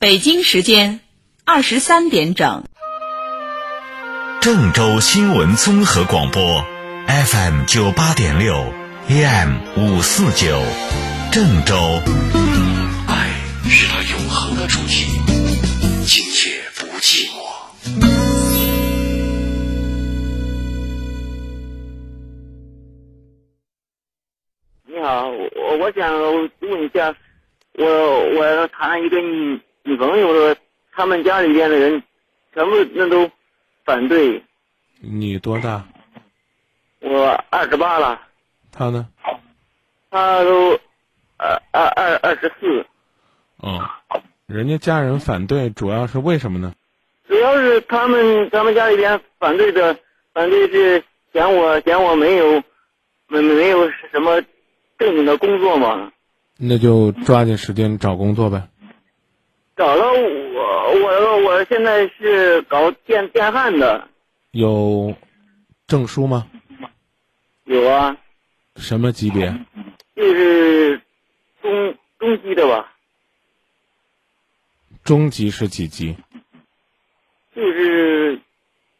[0.00, 0.98] 北京时间
[1.44, 2.64] 二十三点整。
[4.40, 6.64] 郑州新闻综合广播
[7.08, 8.72] ，FM 九八点六
[9.08, 10.62] ，AM 五四九，
[11.32, 11.74] 郑州。
[13.08, 13.28] 爱
[13.68, 15.06] 是他永恒的主题，
[16.06, 17.34] 今夜不寂寞。
[24.86, 26.14] 你好，我我想
[26.60, 27.12] 问一下，
[27.72, 30.56] 我我谈了一个女女朋友的，
[30.92, 32.00] 他们家里边的人
[32.54, 33.28] 全部那都
[33.88, 34.44] 反对。
[35.00, 35.82] 你多大？
[37.00, 38.20] 我二十八了，
[38.70, 39.08] 他呢？
[40.10, 40.78] 他都
[41.38, 42.84] 二二二二十四。
[43.56, 43.88] 哦，
[44.46, 46.74] 人家家人反对，主要是为什么呢？
[47.28, 49.96] 主要是他们他们家里边反对的，
[50.34, 52.62] 反对是嫌我嫌我没有
[53.28, 54.42] 没没有什么
[54.98, 56.12] 正经的工作嘛。
[56.58, 58.68] 那就抓紧时间找工作呗。
[59.78, 64.08] 找了我我我现在是搞电电焊的。
[64.50, 65.14] 有
[65.86, 66.48] 证书吗？
[67.62, 68.16] 有啊。
[68.74, 69.54] 什么级别？
[70.16, 71.00] 就是
[71.62, 72.92] 中中级的吧。
[75.04, 76.16] 中级是几级？
[77.54, 78.40] 就是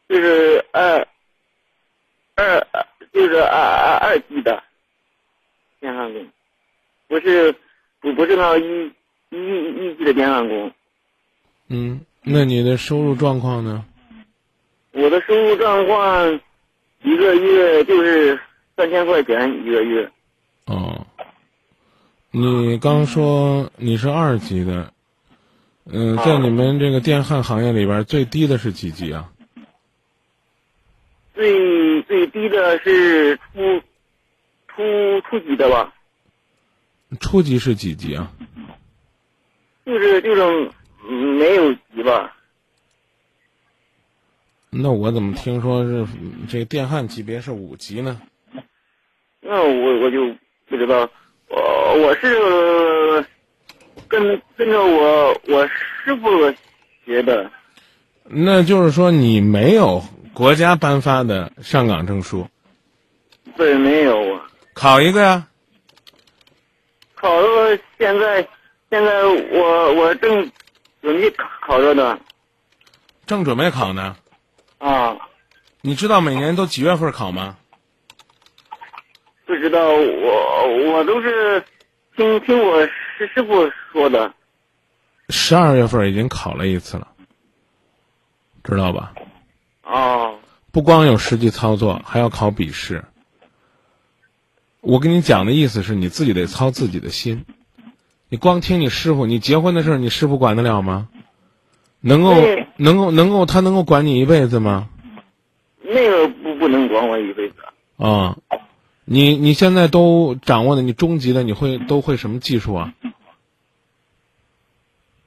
[0.09, 1.09] 就是二
[2.37, 2.67] 二
[3.13, 4.63] 就是二二二级的
[5.81, 6.29] 电焊工，
[7.09, 7.53] 不是
[7.99, 8.93] 不不是那一
[9.31, 10.73] 一一级的电焊工。
[11.69, 13.85] 嗯，那你的收入状况呢？
[14.93, 16.41] 我的收入状况
[17.03, 18.41] 一个月就是
[18.77, 20.11] 三千块钱一个月。
[20.67, 21.07] 哦，
[22.31, 24.93] 你刚说你是二级的。
[25.91, 29.31] 嗯，在你们这个电焊行业里边，最低的是几级啊？
[31.35, 33.83] 最最低的是初
[34.69, 35.95] 初初级的吧？
[37.21, 38.31] 初级是几级啊？
[39.89, 40.71] 就是这种
[41.39, 42.37] 没有级吧？
[44.69, 46.07] 那我怎么听说是
[46.47, 48.21] 这电焊级别是五级呢？
[49.41, 50.27] 那我我就
[50.69, 51.11] 不知道，
[51.49, 51.59] 我
[52.03, 53.25] 我是。
[54.07, 56.31] 跟跟着我我师傅
[57.05, 57.51] 学的，
[58.25, 62.49] 那就是说你没有国家颁发的上岗证书，
[63.55, 64.49] 对，没有啊。
[64.73, 65.47] 考一个呀。
[67.17, 68.49] 考了，现在
[68.91, 70.51] 现在我我正
[71.03, 72.19] 准备考考着呢。
[73.27, 74.17] 正准备考呢。
[74.79, 75.17] 啊。
[75.81, 77.57] 你知道每年都几月份考吗？
[79.47, 81.65] 不知道，我我都是
[82.17, 83.71] 听听我师师傅。
[83.93, 84.35] 说的，
[85.31, 87.09] 十二月份已经考了一次了，
[88.63, 89.15] 知道吧？
[89.85, 90.39] 哦，
[90.71, 93.05] 不光有实际操作，还要考笔试。
[94.81, 97.47] 我跟你讲的意思是你自己得操自己的心，
[98.29, 101.09] 你光听你师傅，你结婚的事你师傅管得了吗？
[102.01, 102.35] 能够
[102.77, 104.89] 能够能够他能够管你一辈子吗？
[105.83, 107.55] 那个不不能管我一辈子。
[107.97, 108.37] 啊，
[109.05, 112.95] 你你现在都掌握的你中级的你会都会什么技术啊？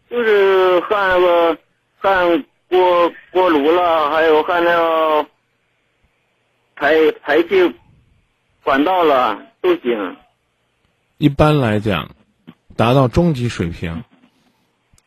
[0.09, 1.57] 就是焊那个
[1.97, 5.25] 焊锅锅炉了，还有焊那个
[6.75, 7.73] 排排气
[8.63, 10.15] 管道了，都行。
[11.17, 12.09] 一般来讲，
[12.75, 14.03] 达到中级水平，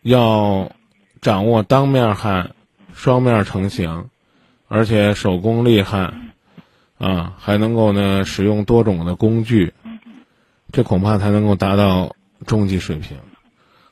[0.02, 0.72] 要
[1.20, 2.54] 掌握当面焊、
[2.92, 4.08] 双面成型，
[4.68, 6.14] 而且手工厉害，
[6.98, 9.74] 啊，还能够呢使用多种的工具，
[10.72, 12.14] 这恐怕才能够达到
[12.46, 13.18] 中级水平。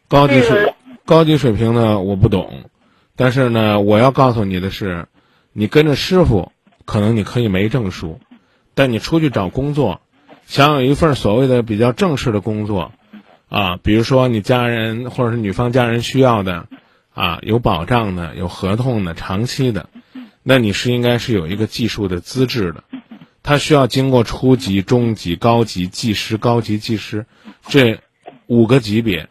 [0.09, 0.75] 高级水。
[1.05, 2.71] 高级水平呢，我不懂，
[3.17, 5.09] 但是呢，我要告诉你的是，
[5.53, 6.53] 你跟着师傅，
[6.85, 8.21] 可能你可以没证书，
[8.75, 10.01] 但你出去找工作，
[10.47, 12.93] 想有一份所谓的比较正式的工作，
[13.53, 16.69] 啊，比如说你家人或者是女方家人需要的，
[17.13, 19.91] 啊，有保障的、有合同的、长期的，
[20.43, 22.83] 那你是应该是有一个技术的资质的，
[23.43, 27.27] 他需要经过初级、中级、高级技师、高级技师
[27.69, 28.01] 这
[28.47, 29.29] 五个级别。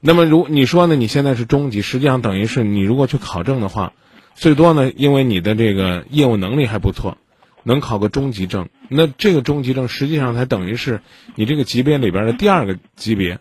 [0.00, 0.96] 那么，如你说呢？
[0.96, 3.92] 你现在是中级，实际上等于是你如果去考证的话，
[4.34, 7.18] 最多呢，因为你的这个业务能力还不错，
[7.62, 8.68] 能考个中级证。
[8.88, 11.00] 那这个中级证实际上才等于是
[11.34, 13.40] 你这个级别里边的第二个级别，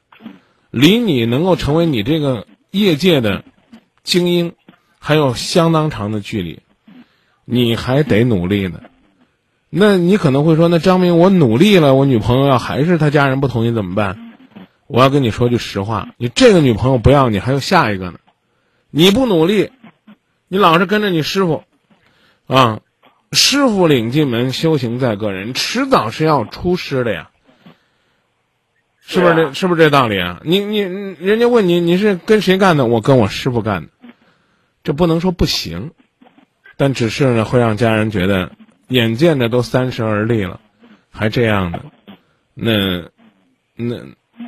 [0.70, 3.44] 离你能够成为你这个业界的
[4.04, 4.54] 精英
[5.00, 6.62] 还有相当长的距离，
[7.46, 8.82] 你还得努力呢。
[9.70, 14.34] 那你可能会说，那张明，我努力了，我女朋友要还是他家人不同意怎么办？
[14.88, 18.20] 我要跟你说句实话，你这个女朋友不要你，还有下一个呢。
[18.90, 19.72] 你不努力，
[20.50, 21.64] 你老是跟着你师傅，
[22.46, 22.82] 啊，
[23.32, 27.30] 师傅领进门，修行在个人，迟早是要出师的呀。
[29.00, 29.54] 是不是这？
[29.54, 30.42] 是不是这道理啊？
[30.44, 32.86] 你你人家问你，你是跟谁干的？
[32.86, 33.90] 我跟我师傅干的。
[34.84, 35.92] 这不能说不行，
[36.78, 38.52] 但只是呢，会让家人觉得，
[38.88, 40.60] 眼见着都三十而立了，
[41.10, 41.82] 还这样的，
[42.54, 43.10] 那
[43.76, 43.98] 那。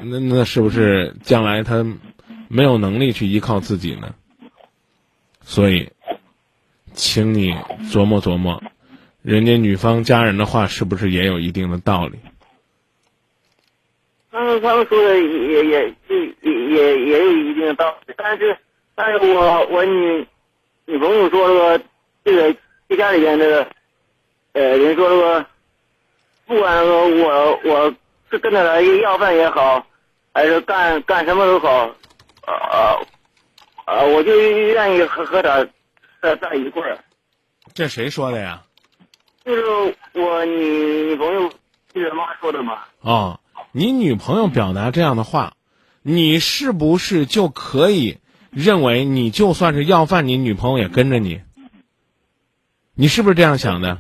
[0.06, 1.86] 那那是不是将来他
[2.48, 4.16] 没有能力去依靠自己呢？
[5.46, 5.92] 所以，
[6.94, 7.54] 请你
[7.92, 8.62] 琢磨琢磨，
[9.24, 12.20] 人家女方家人的话是不是也有一定的道理？
[14.30, 15.96] 他们他们说的也也也
[16.42, 18.58] 也也也有一定的道理，但是
[18.96, 20.28] 但是我我女
[20.86, 21.86] 女朋友说了个
[22.26, 22.58] 这个
[22.90, 23.68] 这家里边这个
[24.54, 25.46] 呃人说了个，
[26.48, 27.96] 不管我我
[28.30, 29.86] 是跟他来要饭也好，
[30.34, 31.96] 还是干干什么都好，
[32.48, 33.08] 呃
[33.86, 35.66] 呃我就愿意和和他
[36.22, 36.98] 在在一块儿。
[37.74, 38.64] 这谁说的呀？
[39.46, 41.52] 就是我女女朋友
[41.94, 42.80] 对他妈说的嘛。
[43.02, 43.40] 哦，
[43.72, 45.54] 你女朋友表达这样的话，
[46.02, 48.20] 你是不是就可以
[48.52, 51.42] 认为你就算是要饭，你女朋友也跟着你？
[52.96, 54.00] 你是不是这样想的？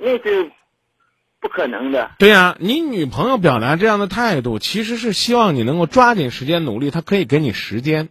[0.00, 0.50] 那是
[1.40, 2.12] 不可能的。
[2.18, 8.08] 对呀、你女朋友表达这样的态度，其实是希望你能够抓紧时间努力，她可以给你时间。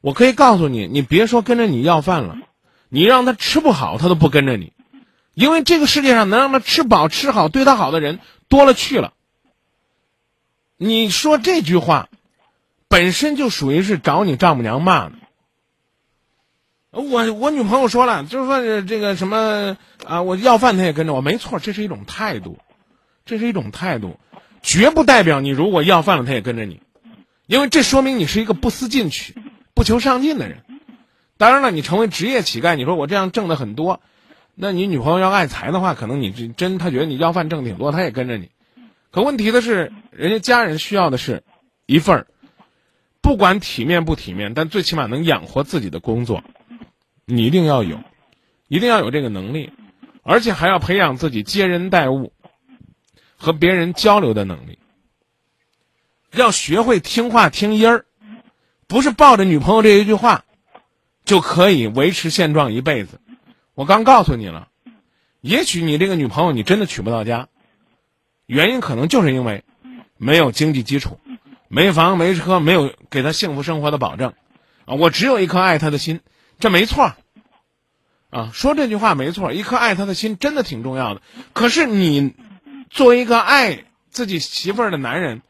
[0.00, 2.38] 我可以告诉你，你别说跟着你要饭了，
[2.88, 4.72] 你让她吃不好，她都不跟着你，
[5.36, 9.12] 因为这个世界上能让他吃饱吃好、对他好的人多了去了。
[10.78, 12.08] 你说这句话，
[12.88, 15.12] 本身就属于是找你丈母娘骂的。
[16.90, 22.58] 我我女朋友说了，就是说这个什么啊，我要饭她也跟着我，没错，这是一种态度，
[23.26, 24.18] 这是一种态度，
[24.62, 26.80] 绝不代表你如果要饭了她也跟着你，
[27.46, 29.34] 因为这说明你是一个不思进取、
[29.74, 30.62] 不求上进的人。
[31.36, 34.00] 当然了，你成为职业乞丐，你说我这样挣的很多，
[34.58, 38.48] 那你女朋友要爱财的话，可能你这真她觉得你要饭挣挺多，她也跟着你。
[39.10, 41.42] 可问题的是，人家家人需要的是
[41.84, 42.26] 一份儿，
[43.20, 46.42] 不管体面不体面，但最起码能养活自己的工作。
[47.26, 48.00] 你一定要有，
[48.68, 49.72] 一定要有这个能力，
[50.22, 52.32] 而且还要培养自己接人待物
[53.36, 54.78] 和别人交流的能力。
[56.32, 58.06] 要学会听话听音儿，
[58.86, 60.44] 不是抱着女朋友这一句话
[61.26, 63.20] 就可以维持现状一辈子。
[63.76, 64.68] 我刚告诉你了，
[65.42, 67.48] 也许你这个女朋友你真的娶不到家，
[68.46, 69.64] 原因可能就是因为
[70.16, 71.20] 没有经济基础，
[71.68, 74.32] 没房没车，没有给她幸福生活的保证
[74.86, 74.94] 啊！
[74.94, 76.20] 我只有一颗爱她的心。
[76.58, 77.12] 这没错，
[78.30, 81.20] 啊，说这句话没错，一颗爱他的心真的挺重要的。
[81.52, 82.34] 可是你
[82.88, 85.42] 作为一个爱自己媳妇儿的男人，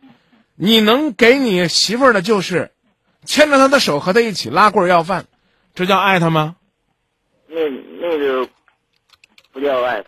[0.56, 2.72] 你能给你媳妇儿的就是
[3.24, 5.26] 牵着她的手和她一起拉棍儿要饭，
[5.76, 6.55] 这叫爱她吗？
[7.56, 7.70] 那
[8.02, 8.46] 那就
[9.50, 10.06] 不叫外的。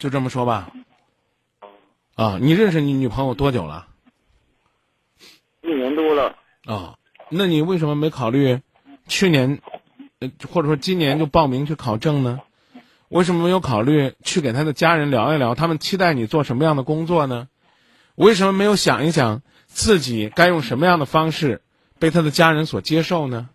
[0.00, 0.72] 就这么说吧。
[2.16, 3.86] 啊，你认识你女朋友多久了？
[5.62, 6.36] 一年多了。
[6.64, 8.60] 啊，那你为什么没考虑？
[9.06, 9.60] 去年，
[10.18, 12.40] 呃，或者说今年就报名去考证呢？
[13.08, 17.46] 为什么没有考虑去给他的家人聊一聊，他们期待你做什么样的工作呢？
[18.16, 21.62] 为什么没有想一想自己该用什么样的方式
[22.00, 23.48] 被他的家人所接受呢？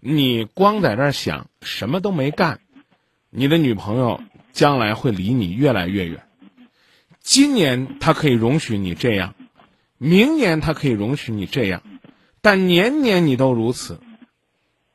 [0.00, 2.60] 你光在这儿想，什么都没干，
[3.28, 4.20] 你的女朋友
[4.52, 6.26] 将来会离你越来越远。
[7.20, 9.34] 今年她可以容许你这样，
[9.98, 11.82] 明年她可以容许你这样，
[12.40, 14.00] 但年年你都如此。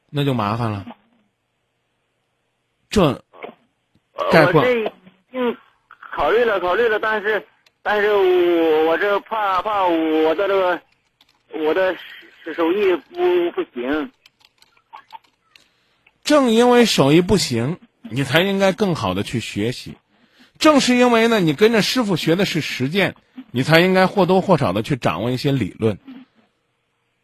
[0.09, 0.85] 那就麻烦了，
[2.89, 3.21] 这
[4.31, 4.91] 概括我这已
[5.31, 5.57] 经
[5.99, 7.45] 考虑了，考虑了，但是，
[7.83, 10.81] 但是我我这怕怕我的这个
[11.53, 11.93] 我的
[12.45, 14.09] 手手艺不不行。
[16.25, 19.95] 正因为手艺不行，你才应该更好的去学习。
[20.57, 23.15] 正是因为呢，你跟着师傅学的是实践，
[23.51, 25.99] 你才应该或多或少的去掌握一些理论。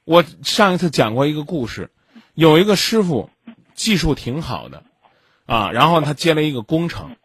[0.05, 1.89] 我上一次讲过一个故事。
[2.33, 3.29] 有一个师傅，
[3.73, 4.83] 技术挺好的，
[5.45, 7.15] 啊，然后他接了一个工程，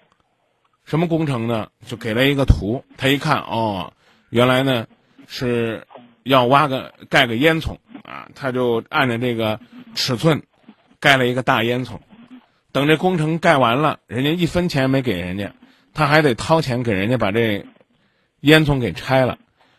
[0.85, 1.69] 什么工程呢？
[1.87, 3.93] 就给了一个图，他一看，哦，
[4.31, 4.87] 原来呢
[5.29, 5.87] 是
[6.25, 9.61] 要挖个盖个烟囱啊，他就按照这个
[9.95, 10.43] 尺寸
[11.07, 12.01] 盖了一个大烟囱。
[12.73, 15.53] 等这工程盖完了，人家一分钱没给人家，
[15.95, 17.65] 他还得掏钱给人家把这
[18.41, 19.39] 烟囱给拆了。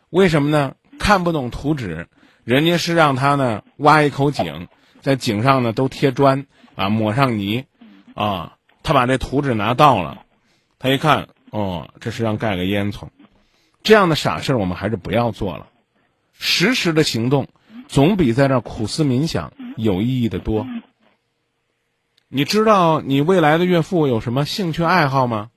[0.10, 0.76] 为什么呢？
[0.98, 2.08] 看不懂图纸，
[2.46, 4.70] 人家是让他呢挖一口井。
[5.02, 7.66] 在井上呢都贴砖啊，抹上泥，
[8.14, 10.24] 啊，他把这图纸拿到了，
[10.80, 13.10] 他一看，哦，这是让盖个烟囱，
[13.84, 15.68] 这样的傻事儿我们还是不要做了，
[16.32, 17.48] 实时的行动
[17.90, 20.66] 总比在这苦思冥想有意义的多。
[22.30, 25.50] 你知道你未来的岳父有什么兴趣爱好吗？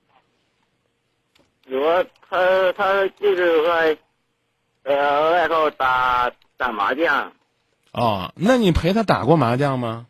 [1.67, 3.97] 有啊，他他就是爱，
[4.83, 7.33] 呃，爱好打打麻将。
[7.91, 10.05] 哦，那你陪他打过麻将吗？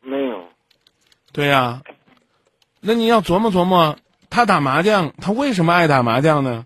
[0.00, 0.44] 没有。
[1.32, 1.82] 对呀、啊，
[2.80, 3.98] 那你要琢磨琢磨，
[4.30, 6.64] 他打麻将，他为什么爱打麻将呢？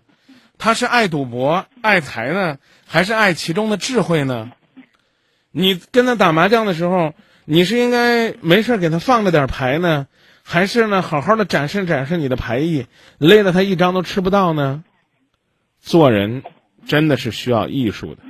[0.59, 4.51] 他是爱赌博、爱财呢，还是爱其中的智慧呢？
[5.49, 7.15] 你跟他打麻将的时候，
[7.45, 10.07] 你是应该没事给他放着点牌呢，
[10.43, 12.87] 还是呢好好的展示展示你的牌艺，
[13.17, 14.83] 累得他一张都吃不到呢？
[15.79, 16.43] 做人
[16.85, 18.21] 真的是需要艺术的。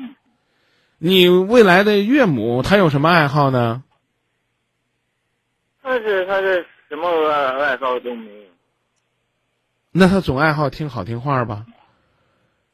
[0.97, 3.83] 你未来的岳母她有什么爱好呢？
[5.83, 8.41] 他是他是什么爱爱好都没有。
[9.91, 11.65] 那他总爱好听好听话吧？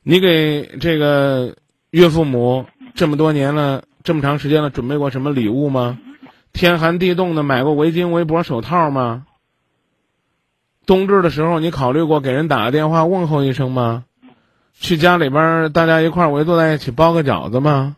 [0.03, 1.55] 你给这个
[1.89, 5.97] 岳父母这么多年了，这么长时间了，准备过什么礼物吗？
[6.57, 9.27] 天寒地冻的，买过围巾、围脖、手套吗？
[10.87, 14.05] 冬至的时候，你考虑过给人打个电话问候一声吗？
[14.73, 17.95] 去家里边大家一块围坐在一起包个饺子吗？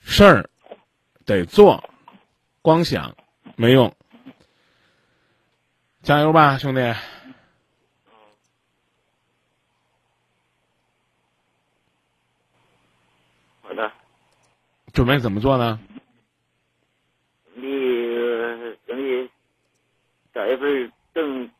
[0.00, 0.50] 事儿
[1.24, 1.88] 得做，
[2.60, 3.16] 光想
[3.56, 3.94] 没用。
[6.02, 6.80] 加油吧，兄弟！
[13.62, 13.90] 好的，
[14.92, 15.80] 准备怎么做呢？
[17.58, 17.62] 你
[18.86, 19.28] 等你
[20.36, 21.50] 找一份正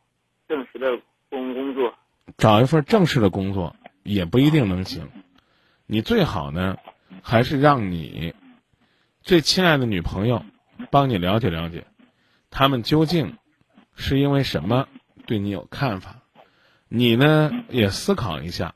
[0.47, 1.01] 正式的
[1.31, 1.95] 工工作。
[2.37, 5.09] 找一份正式的工作也不一定能行。
[5.87, 6.77] 你最好呢，
[7.23, 8.35] 还是让你
[9.23, 10.45] 最亲爱的女朋友
[10.91, 11.87] 帮你了解了解，
[12.51, 13.39] 他们究竟
[13.95, 14.89] 是因为什么
[15.25, 16.17] 对你有看法。
[16.89, 18.75] 你呢也思考一下，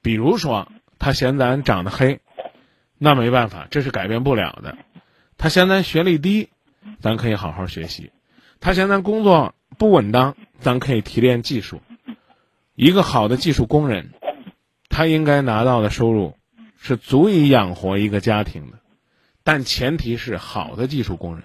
[0.00, 0.70] 比如说
[1.00, 2.20] 他嫌咱长得黑，
[2.98, 4.78] 那没办法，这是改变不了的。
[5.36, 6.50] 他嫌咱学历低，
[7.00, 8.12] 咱可以好好学习；
[8.64, 11.82] 他嫌咱工作不稳当，咱可以提炼技术。
[12.74, 14.14] 一个好的技术工人，
[14.88, 16.38] 他应该拿到的收入
[16.78, 18.78] 是足以养活一个家庭的，
[19.42, 21.44] 但前提是好的技术工人，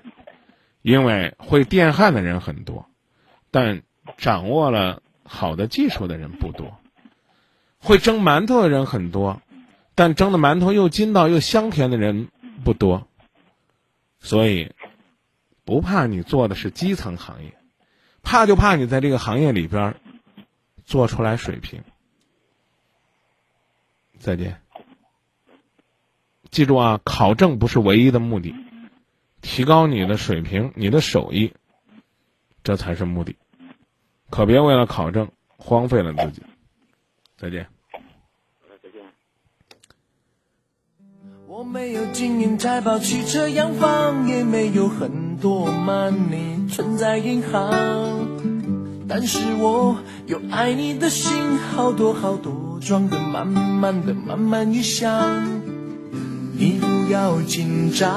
[0.82, 2.86] 因为会电焊的人很多，
[3.52, 3.82] 但
[4.18, 6.68] 掌握了好的技术的人不多；
[7.80, 9.42] 会蒸馒头的人很多，
[9.94, 12.30] 但蒸的馒头又筋道又香甜的人
[12.64, 13.06] 不多。
[14.22, 14.72] 所以，
[15.70, 17.56] 不怕你做的是基层行业，
[18.24, 19.96] 怕就怕你在这个行业里边。
[20.84, 21.84] 做出来水平。
[24.18, 24.60] 再见。
[26.50, 28.56] 记住啊，考证不是唯一的目的，
[29.40, 31.54] 提高你的水平、你的手艺，
[32.64, 33.36] 这才是目的。
[34.32, 36.42] 可别为了考证荒废了自己。
[37.38, 37.68] 再见。
[41.72, 48.28] 没有金银财宝、汽车洋房，也没有很多 money 存在银行。
[49.08, 49.96] 但是我
[50.26, 51.32] 有爱你的心，
[51.76, 55.62] 好多好多，装的满满的，慢慢一想，
[56.58, 58.10] 你不要紧张，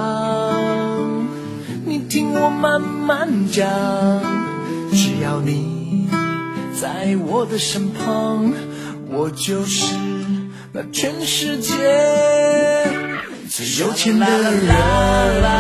[1.84, 3.68] 你听我慢慢讲，
[4.92, 6.08] 只要你
[6.80, 8.50] 在我的身旁，
[9.10, 9.94] 我就是
[10.72, 11.74] 那全世界
[13.54, 14.66] 最有钱的人。
[14.66, 14.74] 啦
[15.42, 15.52] 啦，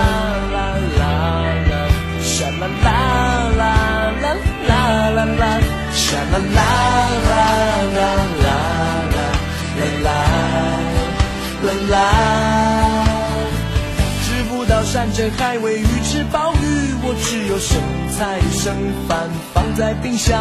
[2.22, 3.62] 沙啦啦
[4.22, 4.32] 啦
[4.66, 5.50] 啦啦啦啦
[10.02, 10.08] 啦
[11.90, 13.04] 啦，
[14.24, 17.78] 知不道山珍海味鱼翅鲍鱼，我只有剩
[18.16, 18.74] 菜剩
[19.06, 20.40] 饭放在冰箱。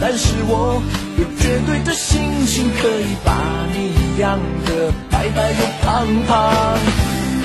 [0.00, 0.82] 但是我
[1.16, 3.32] 有绝对的信心，可以把
[3.72, 3.76] 你
[4.20, 6.78] 养得白白又胖胖。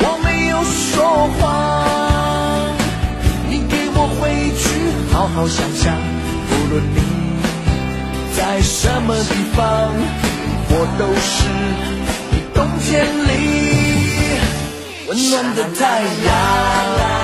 [0.01, 2.75] 我没有说谎，
[3.49, 4.67] 你给我回去。
[5.13, 5.95] 好好想想，
[6.49, 6.97] 无论你
[8.35, 9.59] 在什么地方，
[10.69, 11.35] 我都是
[12.31, 13.29] 你冬天里
[15.07, 15.79] 温暖的太
[16.25, 17.18] 阳。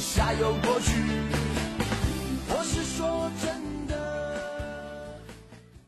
[0.00, 0.92] 下游过去。
[2.48, 3.94] 我是说真的。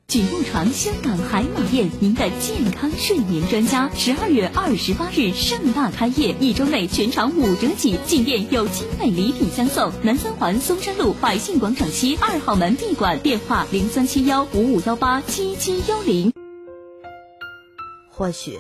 [0.07, 9.91] 锦梦床香港海马店，您的健康睡眠专家，十二月二十八日盛大开业，一周内全场五折起，进店有精美礼品相送。
[10.03, 16.33] 南三环松山路百信广场西二号门 B 馆，电话零三七幺五五幺八七七幺零。
[18.11, 18.59] 或许，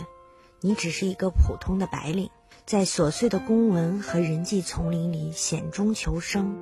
[0.63, 2.31] 你只是一个普通的白领。
[2.71, 6.57] 在琐碎的公文和人际丛林里险中求生。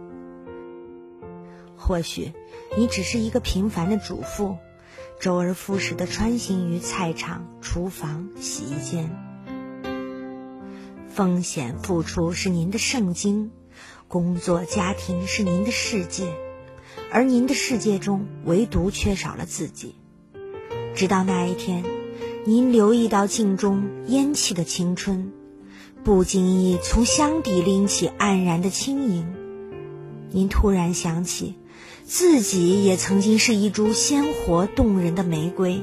[1.77, 2.33] 或许，
[2.79, 4.57] 你只是一个平凡的主妇，
[5.21, 9.11] 周而复始的穿行于菜场、厨房、洗衣间。
[11.11, 13.51] 风险付出是您的圣经，
[14.09, 16.33] 工作家庭是您的世界，
[17.13, 19.95] 而您的世界中唯独缺少了自己。
[20.95, 21.85] 直到那一天。
[22.47, 25.35] 您留意到镜中烟气的青春，
[26.05, 29.35] 不经意从箱底拎起黯然的轻盈。
[30.31, 31.55] 您突然想起，
[32.05, 35.83] 自己也曾经是一株鲜活动人的玫瑰。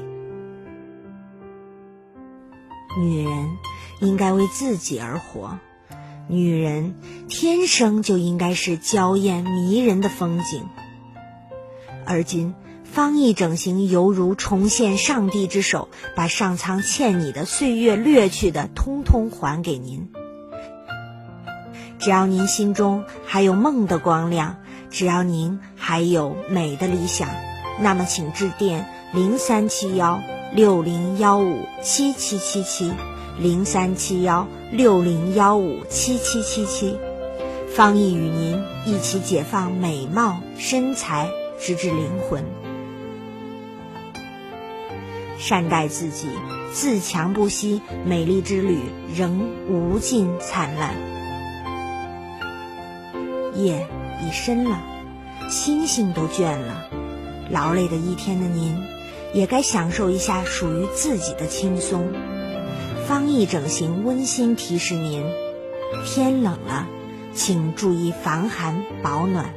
[2.98, 3.56] 女人
[4.00, 5.58] 应该为自己而活，
[6.28, 6.94] 女人
[7.28, 10.66] 天生就应该是娇艳迷人的风景。
[12.04, 12.54] 而今，
[12.96, 20.08] 方毅整形犹如重现上帝之手，把上苍欠你的岁月掠去的，通通还给您。
[21.98, 24.56] 只要您心中还有梦的光亮，
[24.88, 27.28] 只要您还有美的理想，
[27.78, 30.22] 那么请致电零三七幺。
[30.54, 32.90] 六零幺五七七七七，
[33.38, 36.96] 零三七幺六零幺五七七七七，
[37.68, 41.28] 方毅与您一起解放美貌身材，
[41.60, 42.65] 直至灵魂。
[45.38, 46.28] 善待自己，
[46.72, 48.78] 自强不息，美丽之旅
[49.14, 50.94] 仍无尽灿烂。
[53.54, 53.86] 夜
[54.22, 54.80] 已深了，
[55.48, 56.88] 星星都倦了，
[57.50, 58.76] 劳累的一天的您。
[59.34, 62.10] 也该享受一下属于自己的轻松。
[63.06, 65.24] 方毅整形温馨提示您：
[66.06, 66.86] 天冷了，
[67.34, 69.52] 请注意防寒保暖。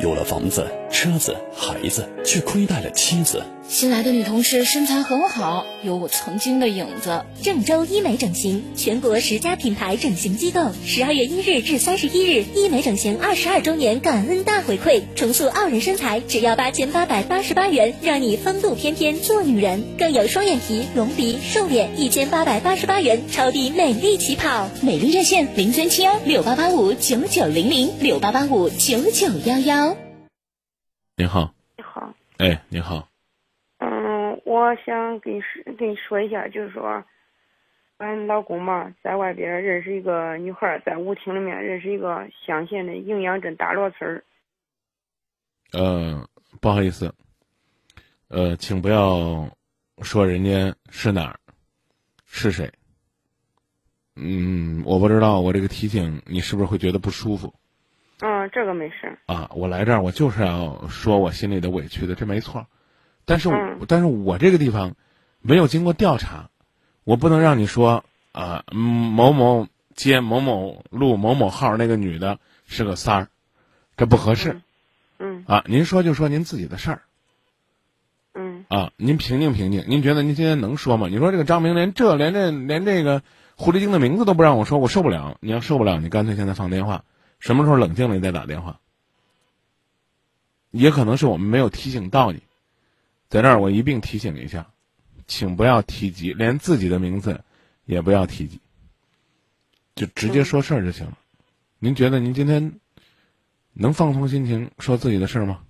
[0.00, 3.42] 有了房子、车子、孩子，却亏待了妻子。
[3.68, 7.24] 新来的女同事身材很好，有我曾经的影子。
[7.42, 19.84] 郑州医美整形，全国十佳品牌整形机构，十二月一日至三十一日，医美整形二十二周年感恩大回馈，重塑傲人身材只要八千八百八十八元，让你风度翩翩做女人。
[19.98, 24.70] 更有双眼皮、隆鼻、瘦脸，一千八百八十八元，超低美丽起跑。
[24.80, 29.96] 美丽热线零三七幺六八八五九九零零六八八五九九幺幺。
[31.16, 31.52] 您好。
[31.76, 32.14] 你好。
[32.38, 33.08] 哎，你好。
[34.56, 37.04] 我想跟你说跟你说一下，就是说，
[37.98, 44.24] 俺老公嘛，在外边认识一个女孩，在舞厅里面认识一个乡县的营养镇大罗村儿。
[45.72, 46.26] 呃，
[46.62, 47.14] 不好意思，
[48.28, 49.50] 呃，请不要
[50.00, 51.38] 说人家是哪儿，
[52.24, 52.72] 是谁。
[54.14, 57.52] 嗯，我不知道，我这个提醒你是不是会觉得不舒服？
[58.20, 59.18] 嗯，这个没事。
[59.26, 62.66] 啊，我来这儿，我就是要说我心里的委屈的，这没错。
[63.26, 63.50] 但是，
[63.86, 64.94] 但是我这个地方
[65.42, 66.48] 没有经过调查，
[67.04, 73.28] 我不能让你说啊，某某街某某路某某号那个女的是个三儿，
[73.96, 74.60] 这不合适。
[75.18, 75.44] 嗯。
[75.46, 77.02] 啊，您说就说您自己的事儿。
[78.32, 78.64] 嗯。
[78.68, 79.84] 啊，您平静平静。
[79.88, 81.08] 您觉得您今天能说吗？
[81.08, 83.22] 你说这个张明连这连这连这个
[83.56, 85.36] 狐狸精的名字都不让我说，我受不了。
[85.40, 87.02] 你要受不了，你干脆现在放电话，
[87.40, 88.78] 什么时候冷静了你再打电话。
[90.70, 92.42] 也可能是我们没有提醒到你。
[93.28, 94.66] 在这儿，我一并提醒一下，
[95.26, 97.42] 请不要提及，连自己的名字
[97.84, 98.60] 也不要提及，
[99.94, 101.18] 就直接说事儿就行了。
[101.78, 102.80] 您觉得您今天
[103.72, 105.62] 能放松心情说自己的事儿吗？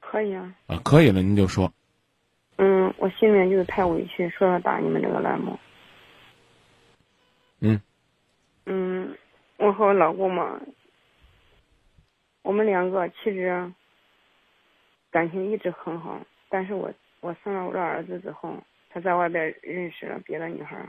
[0.00, 0.54] 可以啊。
[0.66, 1.72] 啊，可以了，您就说。
[2.56, 5.58] 嗯，我心里面就是太委屈，说要打你们这个栏目。
[7.60, 7.80] 嗯。
[8.66, 9.16] 嗯，
[9.56, 10.60] 我和我老公嘛，
[12.42, 13.72] 我们两个其实
[15.10, 16.20] 感情一直很好。
[16.52, 20.86] 但是我我生了我的儿子之后，他在外边认识了别的女孩，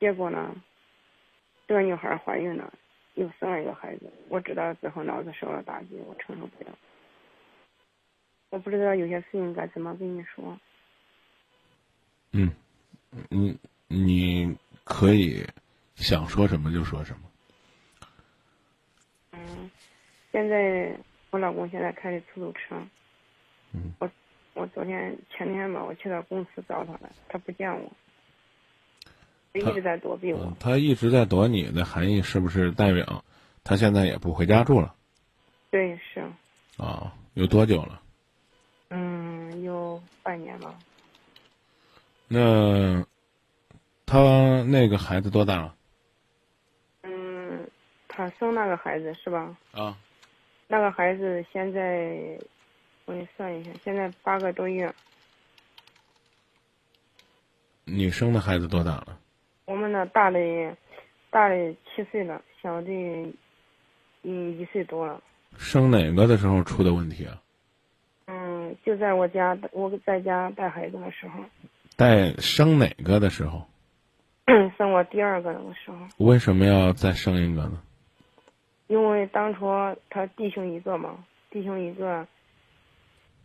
[0.00, 0.56] 结果呢，
[1.66, 2.72] 这个女孩怀孕了，
[3.12, 4.10] 又生了一个孩子。
[4.30, 6.70] 我知道之后脑子受了打击，我承受不了。
[8.48, 10.58] 我不知道有些事情该怎么跟你说。
[12.32, 12.50] 嗯，
[13.28, 15.46] 你你可以
[15.94, 17.30] 想说什么就说什么。
[19.32, 19.70] 嗯，
[20.32, 20.98] 现在。
[21.30, 22.74] 我老公现在开的出租车，
[23.74, 24.10] 嗯，我
[24.54, 27.92] 我昨天前天吧，我去他公司找他了，他不见我，
[29.52, 30.56] 他一直在躲避我。
[30.58, 33.22] 他一直在躲你的含义是不是代表
[33.62, 34.94] 他现在也不回家住了？
[35.70, 36.20] 对，是。
[36.78, 38.00] 啊，有多久了？
[38.88, 40.74] 嗯，有半年了。
[42.26, 43.04] 那
[44.06, 45.74] 他那个孩子多大了？
[47.02, 47.68] 嗯，
[48.08, 49.54] 他生那个孩子是吧？
[49.72, 49.94] 啊。
[50.68, 52.38] 那个孩子现在，
[53.06, 54.92] 我给你算一下，现在八个多月。
[57.86, 59.18] 女生的孩子多大了？
[59.64, 60.38] 我们的大的，
[61.30, 62.90] 大的七岁了，小的，
[64.22, 65.22] 嗯，一岁多了。
[65.56, 67.40] 生哪个的时候出的问题啊？
[68.26, 71.42] 嗯，就在我家，我在家带孩子的时候。
[71.96, 73.66] 带生哪个的时候？
[74.76, 75.96] 生我第二个的时候。
[76.18, 77.82] 为什么要再生一个呢？
[78.88, 79.66] 因为当初
[80.10, 82.26] 他弟兄一个嘛，弟兄一个，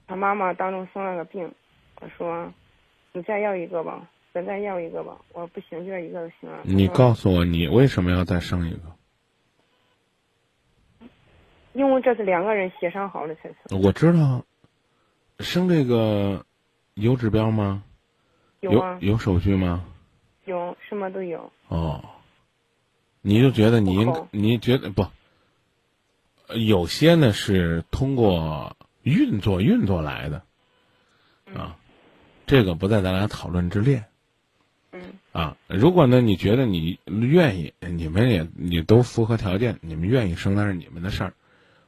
[0.07, 1.53] 他妈妈当中生了个病，
[2.01, 2.51] 我说
[3.11, 5.17] 你再要一个吧，咱再要一个吧。
[5.33, 6.59] 我不行，就这一个就行了。
[6.63, 8.79] 你告诉我，你为什么要再生一个？
[11.73, 13.55] 因为这是两个人协商好的才是。
[13.75, 14.45] 我知道，
[15.39, 16.45] 生这个
[16.93, 17.83] 有指标吗？
[18.61, 19.83] 有啊有手续吗？
[20.45, 21.51] 有什么都有。
[21.67, 22.01] 哦，
[23.21, 25.05] 你就觉得你应你觉得不？
[26.53, 30.43] 呃有些呢是通过运作运作来的，
[31.55, 31.77] 啊，
[32.45, 34.05] 这个不在咱俩讨论之列。
[34.91, 35.01] 嗯。
[35.31, 41.33] 啊，如果呢你觉得你愿意，你们也你都符合条件，你们愿意生那是你们的事儿。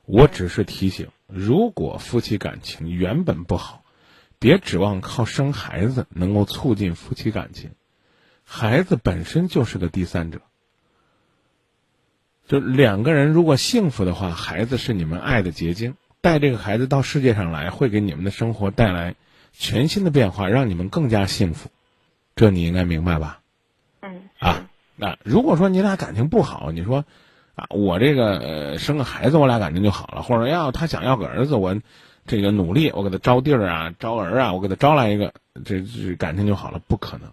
[0.06, 3.84] 我只是提醒，如果夫妻感情原本不好，
[4.40, 7.70] 别指望靠生孩子能够促进夫妻感情。
[8.44, 10.42] 孩子本身就是个第三者，
[12.48, 15.96] 就两个人如果幸福的话，孩子是你们爱的结晶。
[16.22, 19.14] 带这个孩子到世界上来，会给你们的生活带来
[19.54, 21.70] 全新的变化，让你们更加幸福。
[22.36, 23.42] 这你应该明白吧？
[24.02, 24.24] 嗯。
[24.40, 27.06] 啊，那如果说你俩感情不好，你说
[27.54, 31.80] 啊，我这个、呃、生个孩子，我俩感情就好了，或者要他想要个儿子，我
[32.26, 35.32] 这个努力，我给他招弟儿啊，招儿啊，我给他招来一个，
[35.64, 37.30] 这这感情就好了，不可能。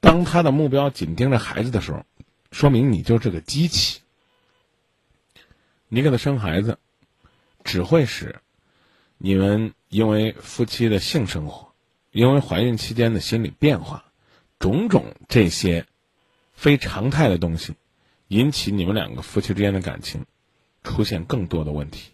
[0.00, 2.04] 当他的目标紧盯着孩子的时候，
[2.52, 4.00] 说明你就是个机器。
[5.88, 6.78] 你给他生孩子，
[7.64, 8.36] 只会使
[9.18, 11.72] 你们因为夫妻的性生活，
[12.12, 14.04] 因为怀孕期间的心理变化，
[14.58, 15.86] 种种这些
[16.54, 17.74] 非常态的东西，
[18.28, 20.24] 引起你们两个夫妻之间的感情
[20.82, 22.12] 出现更多的问题。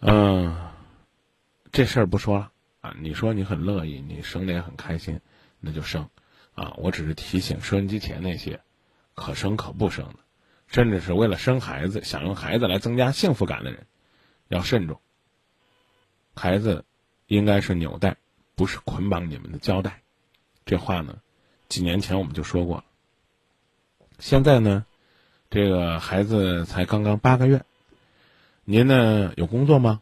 [0.00, 0.70] 嗯、
[1.70, 2.94] 这事儿不说了啊。
[3.00, 5.20] 你说你很乐意，你生的也很开心，
[5.60, 6.10] 那就生
[6.54, 6.74] 啊。
[6.76, 8.60] 我只是提醒收音机前那些
[9.14, 10.18] 可生可不生的，
[10.66, 13.86] 甚至是为了生孩子想用孩子来增加幸福感的人，
[14.48, 15.00] 要慎重。
[16.34, 16.84] 孩子
[17.26, 18.16] 应该是纽带，
[18.54, 20.00] 不是捆绑你们的胶带。
[20.64, 21.18] 这话呢，
[21.68, 22.84] 几年前我们就说过了。
[24.18, 24.86] 现在呢，
[25.50, 27.64] 这个孩子才刚刚八个月，
[28.64, 30.00] 您呢有工作吗？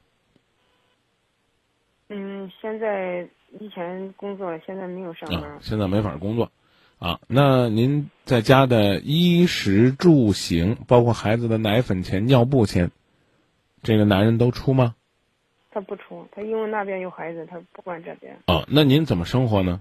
[2.08, 3.28] 嗯，现在
[3.58, 5.42] 以前工作，现在没有上班。
[5.50, 6.50] 啊，现在没法工作，
[6.98, 12.90] 啊，那您在家的衣食住行，包括孩子的奶粉钱、尿布钱，
[13.82, 14.94] 这个男人都出吗？
[15.72, 18.36] 他不出，他因为那边有孩子，他不管这边。
[18.46, 19.80] 哦，那您怎么生活呢？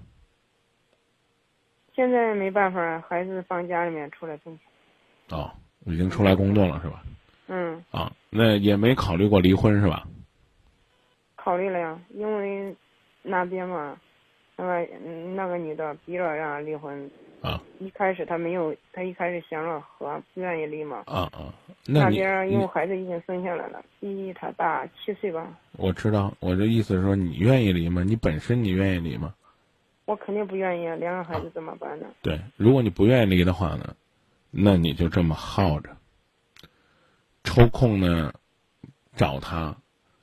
[1.94, 5.38] 现在没办法，孩子放家里面出来挣钱。
[5.38, 5.50] 哦，
[5.86, 7.02] 已经出来工作了是吧？
[7.48, 10.06] 嗯，啊，那也没考虑过离婚是吧？
[11.34, 12.74] 考虑了呀，因为
[13.22, 13.96] 那边嘛，
[14.56, 17.10] 那个嗯那个女的逼着让他离婚。
[17.42, 17.60] 啊。
[17.78, 21.02] 一开始他没有，他一开始想着和，不愿意离嘛。
[21.06, 21.54] 啊啊，
[21.86, 25.46] 那你边因为孩子已经生下来了，比他大七岁吧。
[25.72, 28.02] 我知道，我这意思是说，你愿意离吗？
[28.04, 29.34] 你本身你愿意离吗？
[30.04, 32.06] 我肯定不愿意啊，两个孩子怎么办呢？
[32.20, 33.94] 对，如果你不愿意离的话呢，
[34.50, 35.96] 那你就这么耗着，
[37.44, 38.34] 抽空呢
[39.16, 39.74] 找他，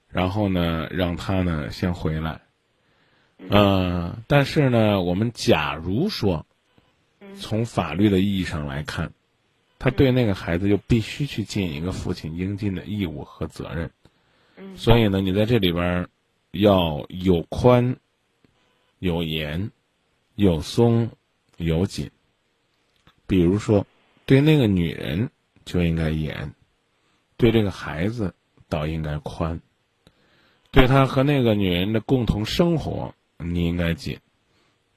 [0.09, 2.39] 然后呢让他呢先回来。
[3.49, 6.45] 呃，但是呢，我们假如说
[7.39, 9.11] 从法律的意义上来看，
[9.79, 13.91] 他对那个孩子就必须去尽一个父亲应尽的义务和责任。
[14.75, 16.09] 所以呢，你在这里边儿
[16.51, 17.95] 要有宽、
[18.99, 19.69] 有严、
[20.35, 21.09] 有松、
[21.57, 22.09] 有紧。
[23.27, 23.85] 比如说，
[24.25, 25.29] 对那个女人
[25.63, 26.53] 就应该严，
[27.37, 28.33] 对这个孩子
[28.67, 29.61] 倒应该宽，
[30.71, 34.19] 对他和那个女人的共同生活你应该紧，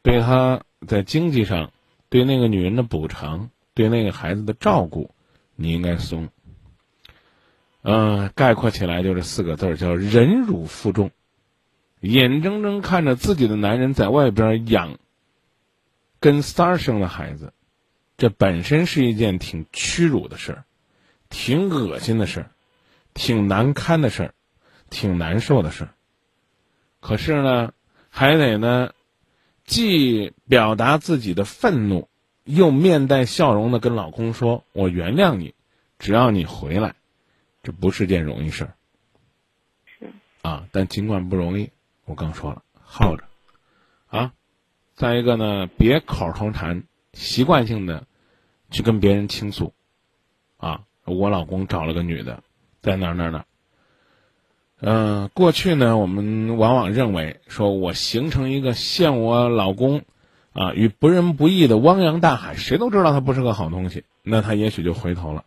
[0.02, 1.72] 对他在经济上
[2.08, 5.14] 对那个女人的补偿，对那个孩子的照顾，
[5.56, 6.28] 你应该松。
[7.82, 11.10] 嗯、概括起来就是四个字儿，叫忍辱负重。
[12.00, 14.98] 眼睁睁看着自己的男人在外边养
[16.18, 17.52] 跟三儿生的孩子，
[18.16, 20.64] 这本身是一件挺屈辱的事儿，
[21.28, 22.50] 挺恶心的事儿，
[23.14, 24.34] 挺难堪的事儿，
[24.88, 25.90] 挺难受的事儿。
[27.00, 27.72] 可是呢，
[28.10, 28.92] 还得呢，
[29.64, 32.08] 既表达自己的愤怒，
[32.44, 35.54] 又面带笑容的跟老公说：“我原谅你，
[35.98, 36.94] 只要你回来。”
[37.62, 38.74] 这不是件容易事儿。
[39.84, 40.10] 是。
[40.42, 41.70] 啊，但尽管不容易，
[42.04, 43.24] 我刚说了，耗着。
[44.08, 44.32] 啊，
[44.94, 46.82] 再一个呢，别口头禅，
[47.12, 48.06] 习惯性的
[48.70, 49.72] 去跟别人倾诉。
[50.56, 52.42] 啊，我老公找了个女的，
[52.82, 53.44] 在哪儿哪儿哪儿。
[54.82, 60.02] 嗯、过去呢，我们往往认为说我形成一个陷我老公
[60.52, 65.44] 啊与不仁不义的汪洋大海，谁都知道他不是个好东西，那他也许就回头了。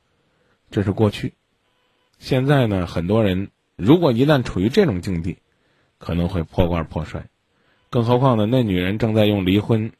[0.69, 1.33] 这是过去。
[2.19, 5.37] 现在呢，很多人如果一旦处于这种境地，
[5.97, 7.25] 可能会破罐破摔。
[7.89, 9.91] 更何况呢，那女人正在用离婚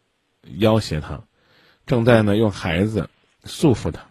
[0.58, 1.24] 要挟他，
[1.86, 3.10] 正在呢用孩子
[3.46, 4.06] 束缚他。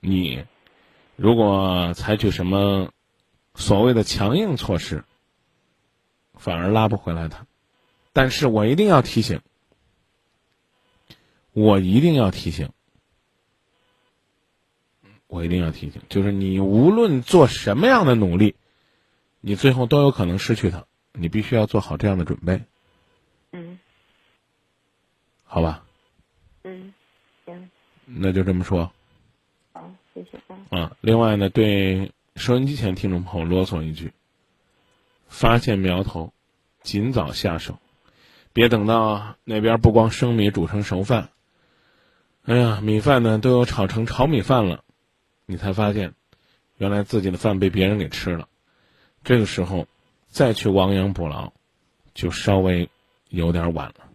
[0.00, 0.44] 你
[1.14, 2.90] 如果采取什么
[3.54, 5.04] 所谓的强硬措施，
[6.34, 7.46] 反而拉不回来他。
[8.12, 9.40] 但是我一定要提醒，
[11.52, 12.70] 我一定要提醒，
[15.26, 18.54] 我一定要提醒，就是你无论做什么样的努力，
[19.40, 20.84] 你最后都有可能失去他。
[21.14, 22.62] 你必须要做好这样的准备。
[23.50, 23.78] 嗯，
[25.44, 25.84] 好吧。
[26.64, 26.94] 嗯，
[27.44, 27.70] 行。
[28.06, 28.90] 那就这么说。
[29.74, 30.56] 好，谢谢啊。
[30.70, 34.12] 啊，另外呢，对收音机前听众朋友啰嗦一句：
[35.28, 36.32] 发现苗头，
[36.82, 37.78] 尽早下手，
[38.52, 41.30] 别等到那边不光生米煮成熟饭，
[42.44, 44.84] 哎呀，米饭呢都有炒成炒米饭了，
[45.46, 46.14] 你才发现，
[46.76, 48.48] 原来自己的饭被别人给吃了。
[49.24, 49.86] 这个时候，
[50.28, 51.52] 再去亡羊补牢，
[52.14, 52.88] 就稍微。
[53.34, 54.10] 有点晚了，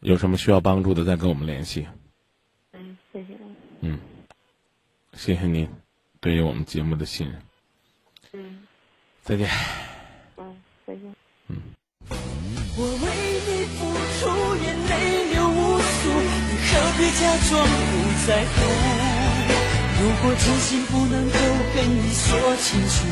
[0.00, 1.86] 有什么需要帮助的再跟我们联系。
[2.72, 3.28] 嗯，谢谢。
[3.80, 3.98] 嗯，
[5.14, 5.66] 谢谢您
[6.20, 7.40] 对于我们节目的信任。
[8.34, 8.58] 嗯，
[9.24, 9.48] 再见。
[10.36, 10.54] 嗯，
[10.86, 11.02] 再见。
[11.48, 11.56] 嗯。
[12.76, 13.04] 我为
[13.46, 13.88] 你付
[14.20, 14.28] 出，
[14.60, 14.92] 眼泪
[15.32, 17.92] 流无数，你何必假装不
[18.26, 18.54] 在乎？
[20.00, 21.36] 如果真心不能够
[21.74, 23.08] 跟你说清楚，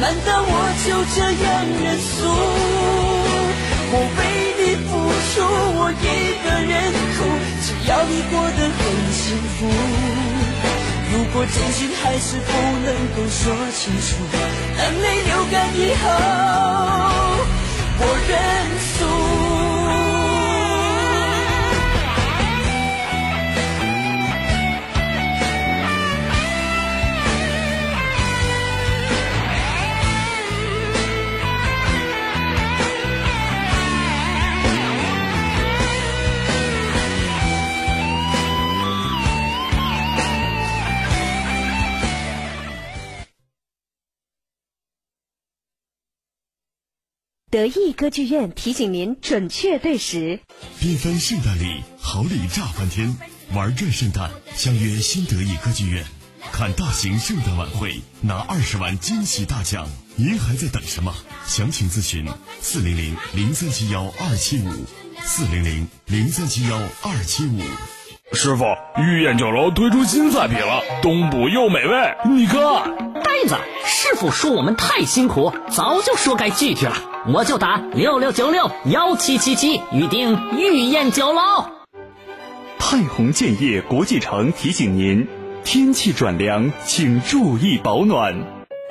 [0.00, 0.52] 难道我
[0.82, 1.46] 就这样
[1.78, 2.16] 认输？
[3.90, 4.20] 我为
[4.58, 4.90] 你付
[5.30, 5.46] 出，
[5.78, 6.02] 我一
[6.42, 6.74] 个人
[7.14, 7.18] 哭，
[7.62, 8.78] 只要你过得很
[9.12, 9.22] 幸
[9.54, 10.37] 福。
[11.10, 12.52] 如果真心还是不
[12.84, 14.16] 能够说清楚，
[14.76, 16.04] 当泪流干以后，
[18.00, 18.32] 我认
[47.58, 50.38] 德意歌剧院提醒您准确对时。
[50.80, 53.18] 缤纷圣诞礼，好礼炸翻天！
[53.52, 56.04] 玩转圣诞，相约新德意歌剧院，
[56.52, 59.88] 看大型圣诞晚会，拿二十万惊喜大奖！
[60.14, 61.12] 您还在等什么？
[61.48, 62.28] 详情咨询
[62.60, 64.70] 四零零零三七幺二七五，
[65.24, 67.60] 四零零零三七幺二七五。
[68.32, 68.64] 师傅，
[68.98, 72.60] 御宴酒楼推出新菜品了，东补又美味，你看。
[73.24, 76.94] 呆子，师傅说我们太辛苦，早就说该聚聚了。
[77.32, 81.40] 我就打六六九六幺七七七预定御宴酒楼。
[82.78, 85.26] 泰宏建业国际城提醒您：
[85.64, 88.34] 天气转凉，请注意保暖。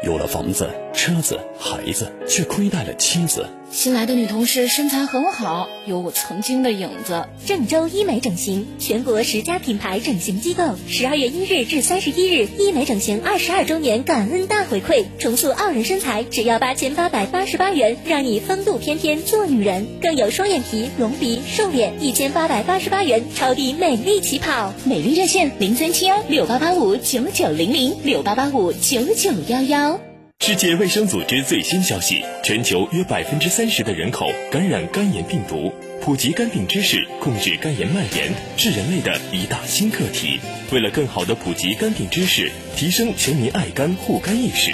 [0.03, 3.47] 有了房子、车子、孩子，却亏待了妻子。
[3.77, 7.27] 新来的女同事身材很好，有我曾经的影子。
[7.45, 19.85] 郑州医美整形，全国十佳品牌整形机构，十二月一日至三十一日，医美整形二十二周年感恩大回馈，重塑傲人身材，只要八千八百八十八元，让你风度翩翩做女人。
[20.01, 24.73] 更有双眼皮、隆鼻、瘦脸，一千八百八十八元，超低美丽起跑。
[24.85, 30.06] 美丽热线零三七幺六八八五九九零零六八八五九九幺幺。
[30.39, 35.73] 世界卫生组织最新消息：全球约百分之三十的人口感染肝炎病毒。
[35.99, 40.39] 普及肝病知识，控制肝炎蔓延，是人类的一大新课题。
[40.71, 44.71] 为了更好的普及肝病知识，提升全民爱肝护肝意识。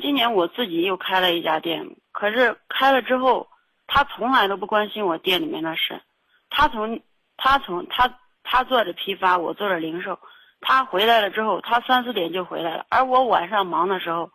[0.00, 3.48] 今年我自己又开了一家店，可是开了之后，
[3.88, 6.00] 他从来都不关心我店里面的事。
[6.48, 7.00] 他从
[7.36, 10.18] 他从他他做着批发，我做着零售。
[10.62, 14.30] 他回来了之后，他三四点就回来了，而我晚上忙的时候。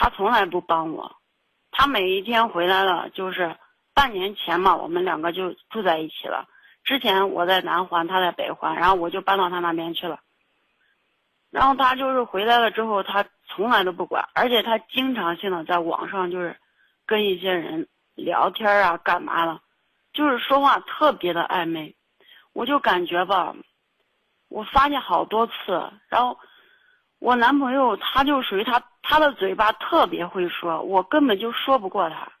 [0.00, 1.16] 他从来不帮我，
[1.72, 3.56] 他每一天回来了就是
[3.92, 6.46] 半年前嘛，我们两个就住在一起了。
[6.84, 10.20] 之前我在南环，他在北环，然后我就搬到他那边去了。
[11.50, 16.56] 然后他就是回来了之后，他从来都不管，而且他经常性的在网上就是
[17.04, 19.60] 跟一些人聊天啊，干嘛了，
[20.12, 21.96] 就是说话特别的暧昧。
[22.52, 23.52] 我就感觉吧，
[24.48, 26.38] 我发现好多次，然后。
[27.18, 32.32] 我男朋友他就属于他，他的嘴巴特别会说，我根本就说不过他。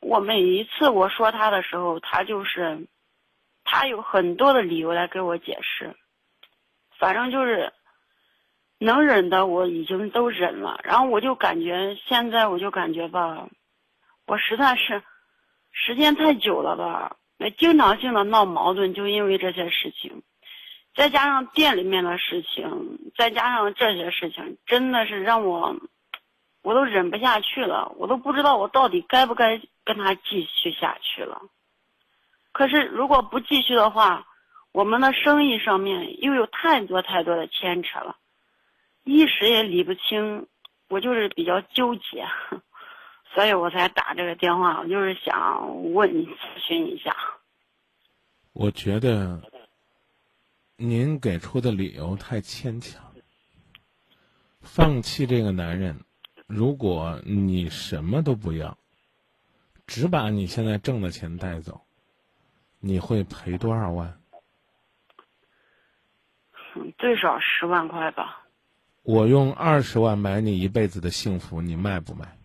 [0.00, 2.86] 我每一次我说他的时候，他就是，
[3.64, 5.94] 他有很多的理由来给我解释。
[6.98, 7.72] 反正就是，
[8.78, 10.80] 能忍的我已经都忍了。
[10.84, 13.48] 然后我就感觉现在我就感觉吧，
[14.26, 15.02] 我实在是
[15.70, 20.22] 时间太久了吧，那经常性的闹矛盾，就因为这些事情。
[20.98, 25.76] 再加上店里面的事情，再加上这些事情，真的是让我，
[26.62, 31.40] 我都忍不下去了，我都不知道我到底该不该跟他继续下去了。
[32.50, 34.26] 可是如果不继续的话，
[34.72, 38.16] 我们的生意上面又有太多太多的牵扯了，
[39.04, 40.48] 一时也理不清，
[40.88, 42.26] 我就是比较纠结，
[43.32, 47.14] 所以我才打这个电话，我就是想问你咨询一下。
[48.52, 49.40] 我觉得
[50.80, 53.02] 您给出的理由太牵强。
[54.60, 56.04] 放弃这个男人，
[56.46, 58.78] 如果你什么都不要，
[59.88, 61.80] 只把你现在挣的钱带走，
[62.78, 64.20] 你会赔多少万？
[66.96, 68.46] 最少十万块吧。
[69.02, 72.38] 我用二十万买你一辈子的幸福，你卖不卖？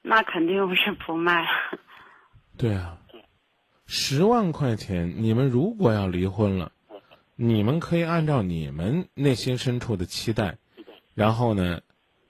[0.00, 1.46] 那肯定是不卖。
[2.56, 2.96] 对啊，
[3.86, 6.72] 十万块钱，你们如果要离婚了。
[7.38, 10.56] 你们可以按照你们内心深处的期待，
[11.12, 11.82] 然后呢，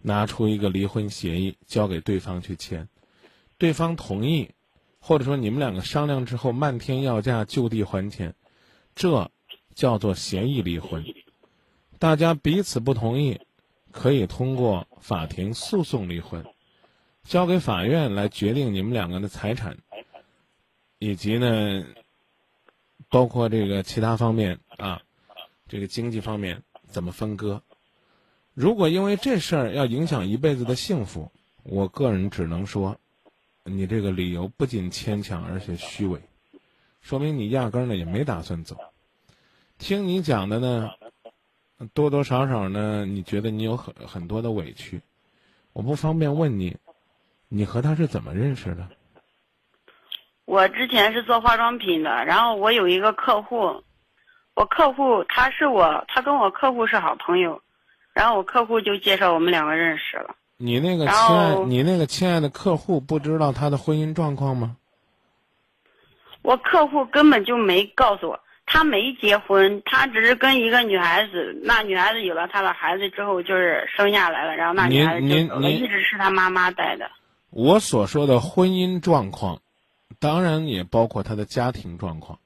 [0.02, 2.88] 拿出一个离婚协议交给对方去签，
[3.56, 4.50] 对方同意，
[4.98, 8.34] 或者说你们两个商量之后漫天要价就地还钱，
[8.96, 9.30] 这
[9.76, 11.04] 叫做协议离婚。
[12.00, 13.40] 大家彼此不同意，
[13.92, 16.44] 可以通过法庭诉讼离婚，
[17.22, 19.78] 交给法院来决定你们两个的财产，
[20.98, 21.84] 以及呢。
[23.08, 25.00] 包括这个其他方面啊，
[25.68, 27.62] 这个经济方面怎么分割？
[28.52, 31.30] 如果因为这事儿要影响一辈子的幸福，
[31.62, 32.98] 我个人只能说，
[33.62, 36.20] 你这个理由不仅牵强，而且虚伪，
[37.00, 38.76] 说明你压根儿呢也没打算走。
[39.78, 40.90] 听你讲的呢，
[41.94, 45.00] 多多少少呢，你觉得你有很很多的委屈。
[45.72, 46.76] 我不方便问你，
[47.48, 48.88] 你和他是怎么认识的？
[50.46, 53.82] 我之前是做化妆品的，然后我有一个客户，
[54.54, 57.60] 我客户他是我，他跟我客户是好朋友，
[58.14, 60.34] 然后我客户就介绍我们两个认识了。
[60.56, 64.76] 你那个亲爱，你那个亲爱的客户不知道他的婚姻状况吗？
[66.42, 77.10] 我客户根本就没告诉我，他没结婚，他只是跟一个女孩子，那女孩子有了他的孩子之后，就是生下来了，然后那女孩子就走了，一直是他妈妈带的。
[77.50, 79.58] 我所说的婚姻状况。
[80.18, 82.38] 当然也包括他的家庭状况，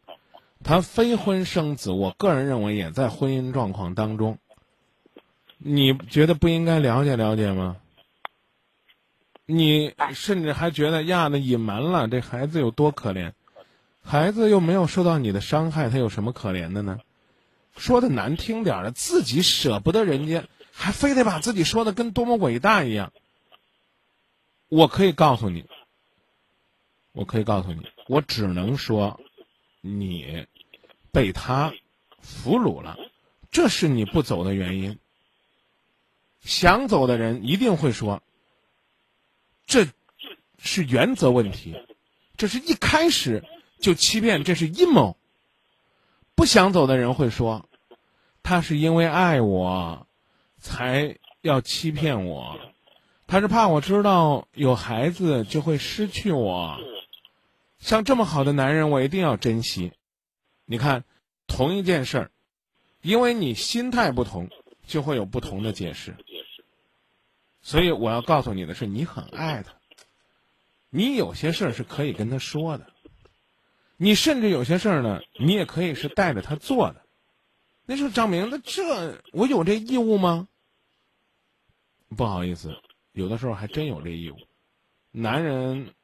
[0.62, 4.39] 他非婚生子，我个人认为也在婚姻状况当中。
[5.59, 7.77] 你觉得不应该了解了解吗？
[9.47, 13.33] 你甚至还觉得呀，那隐瞒了这孩子有多可怜，
[14.03, 16.99] 孩子又没有受到你的伤害，他有什么可怜的呢？
[17.77, 23.12] 说的难听点的，自己舍不得人家，还非得把自己说的跟多么伟大一样。
[24.68, 25.64] 我可以告诉你。
[27.13, 29.21] 我可以告诉你，我只能说，
[29.81, 30.47] 你
[31.13, 31.73] 被他
[32.21, 32.97] 俘虏了，
[33.51, 34.99] 这是你不走的原因。
[36.41, 38.23] 想走的人一定会说，
[39.67, 39.87] 这
[40.59, 41.75] 是原则问题，
[42.37, 43.45] 这是一开始
[43.81, 45.17] 就欺骗，这是阴谋。
[46.35, 47.69] 不想走的人会说，
[48.43, 50.07] 他是因为爱我，
[50.59, 52.59] 才要欺骗我，
[53.27, 56.79] 他是怕我知道有孩子就会失去我。
[57.81, 59.93] 像这么好的男人，我一定要珍惜。
[60.66, 61.03] 你看，
[61.47, 62.31] 同一件事儿，
[63.01, 64.49] 因为你心态不同，
[64.87, 66.14] 就会有不同的解释。
[67.62, 69.74] 所以我要告诉你的是，你很爱他，
[70.91, 72.87] 你有些事儿是可以跟他说的，
[73.97, 77.03] 你甚至有些事儿呢，你也可以是带着他做的。
[77.87, 80.47] 那说张明，那这我有这义务吗？
[82.14, 82.76] 不好意思，
[83.12, 84.37] 有的时候还真有这义务。
[85.11, 85.95] 男人。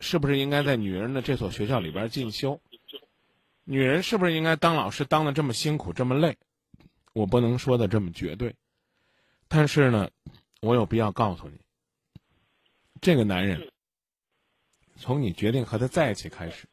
[0.00, 2.60] 是不是应该在女人的这所学校里边进修？
[3.64, 6.36] 女人是不是应该当老师当的这么辛苦这么累？
[7.14, 8.54] 我不能说的这么绝对，
[9.48, 10.10] 但是呢，
[10.60, 11.58] 我有必要告诉你，
[13.00, 13.72] 这个男人
[14.96, 16.68] 从你决定和他在一起开始，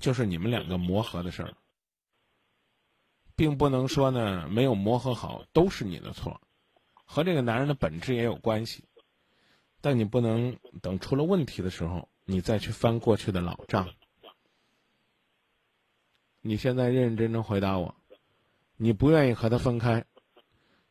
[0.00, 1.52] 就是你们两个磨合的事儿，
[3.34, 6.40] 并不能说呢没有磨合好都是你的错，
[7.04, 8.84] 和这个男人的本质也有关系，
[9.82, 12.08] 但你不能等出了问题的时候。
[12.28, 13.88] 你再去翻过去的老账，
[16.40, 17.94] 你现在认认真真回答我，
[18.76, 20.04] 你不愿意和他分开，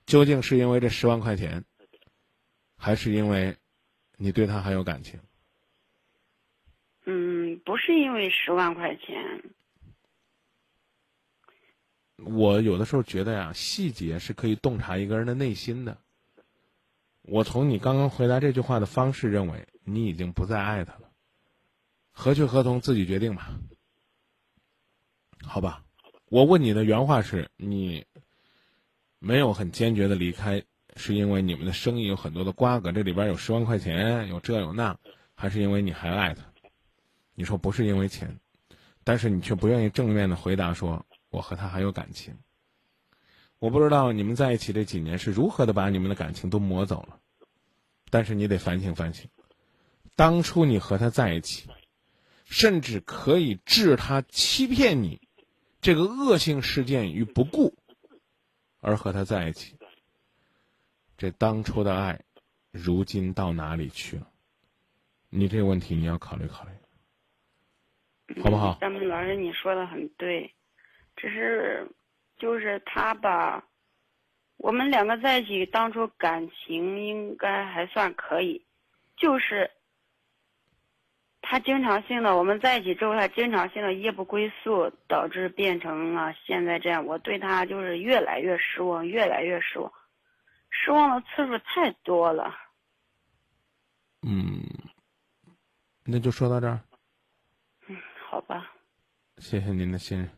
[0.05, 1.65] 究竟是因为这十万块钱，
[2.77, 3.57] 还是因为
[4.15, 5.19] 你对他还有感情？
[7.03, 9.43] 嗯，不是因为十万块钱。
[12.15, 15.97] 我有的时候觉得呀，细节是可以洞察一个人的内心的。
[17.23, 21.04] 我从你刚刚回答这句话的方式认为，你已经不再爱他了。
[22.17, 23.59] 何去何从，自己决定吧。
[25.43, 25.83] 好吧，
[26.29, 28.05] 我问你的原话是你
[29.19, 30.63] 没有很坚决的离开
[30.95, 34.97] 是因为你们的生意有很多的瓜葛，这里边有十万块钱，有这有那，
[35.35, 36.41] 还是因为你还爱他？
[37.35, 38.39] 你说不是因为钱，
[39.03, 42.33] 但是你却不愿意正面的回答说我和他还有感情。
[43.59, 47.19] 我不知道你们在一起这几年是如何的把你们的感情都磨走了，
[48.09, 49.29] 但是你得反省反省，
[50.15, 51.69] 当初你和他在一起，
[52.45, 55.19] 甚至可以置他欺骗你
[55.81, 57.77] 这个恶性事件于不顾，
[58.79, 59.75] 而和他在一起，
[61.17, 62.21] 这当初的爱，
[62.71, 64.29] 如今到哪里去了？
[65.29, 66.71] 你这个问题你要考虑考虑，
[68.41, 68.77] 好不好？
[68.79, 70.53] 张明老师，你说的很对，
[71.17, 71.87] 只是。
[72.37, 73.65] 就是他吧，
[74.57, 78.61] 我们两个在一起当初感情应该还算可以，
[79.15, 79.71] 就是
[81.47, 87.05] 他经常性的我们在一起之后，他经常性的夜不归宿，导致变成了现在这样。
[87.05, 89.93] 我对他就是越来越失望，越来越失望，
[90.71, 92.51] 失望的次数太多了。
[94.23, 94.63] 嗯，
[96.03, 96.81] 那就说到这儿。
[97.87, 97.95] 嗯，
[98.27, 98.71] 好吧。
[99.37, 100.29] 谢谢您的信任。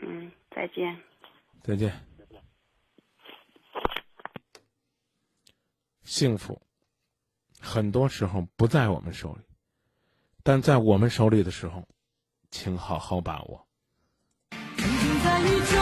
[0.00, 0.96] 嗯，再见。
[1.62, 1.92] 再见。
[6.02, 6.58] 幸福，
[7.66, 9.40] 很多时候不在我们手里，
[10.44, 11.82] 但在我们手里的时候，
[12.52, 13.66] 请好好把握。
[14.76, 15.74] 曾经在雨中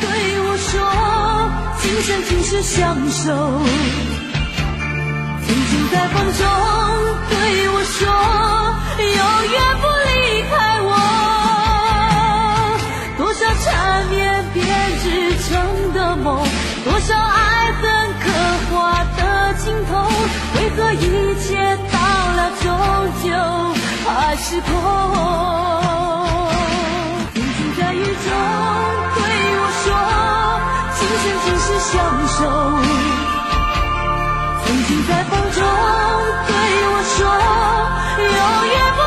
[0.00, 0.74] 对我说，
[1.80, 3.30] 今生今世相守；
[5.46, 6.42] 曾经在风中
[7.30, 7.34] 对
[7.70, 8.02] 我说，
[8.98, 9.22] 永
[9.54, 10.10] 远不离
[10.50, 10.90] 开我。
[13.16, 13.46] 多少。
[13.58, 14.64] 缠绵编
[15.00, 15.04] 织
[15.48, 16.44] 成的梦，
[16.84, 17.84] 多少爱恨
[18.20, 18.24] 刻
[18.70, 19.92] 画的镜头，
[20.66, 20.98] 为何一
[21.38, 21.54] 切
[21.92, 21.96] 到
[22.34, 22.66] 了终
[23.22, 23.30] 究
[24.04, 24.68] 还是空？
[27.32, 28.04] 曾经在雨中
[29.14, 29.18] 对
[29.60, 29.86] 我说，
[30.98, 31.94] 今生今世相
[32.26, 32.38] 守。
[34.64, 35.56] 曾经在风中
[36.48, 36.50] 对
[36.88, 37.18] 我说，
[38.18, 38.34] 永
[38.66, 39.05] 远不。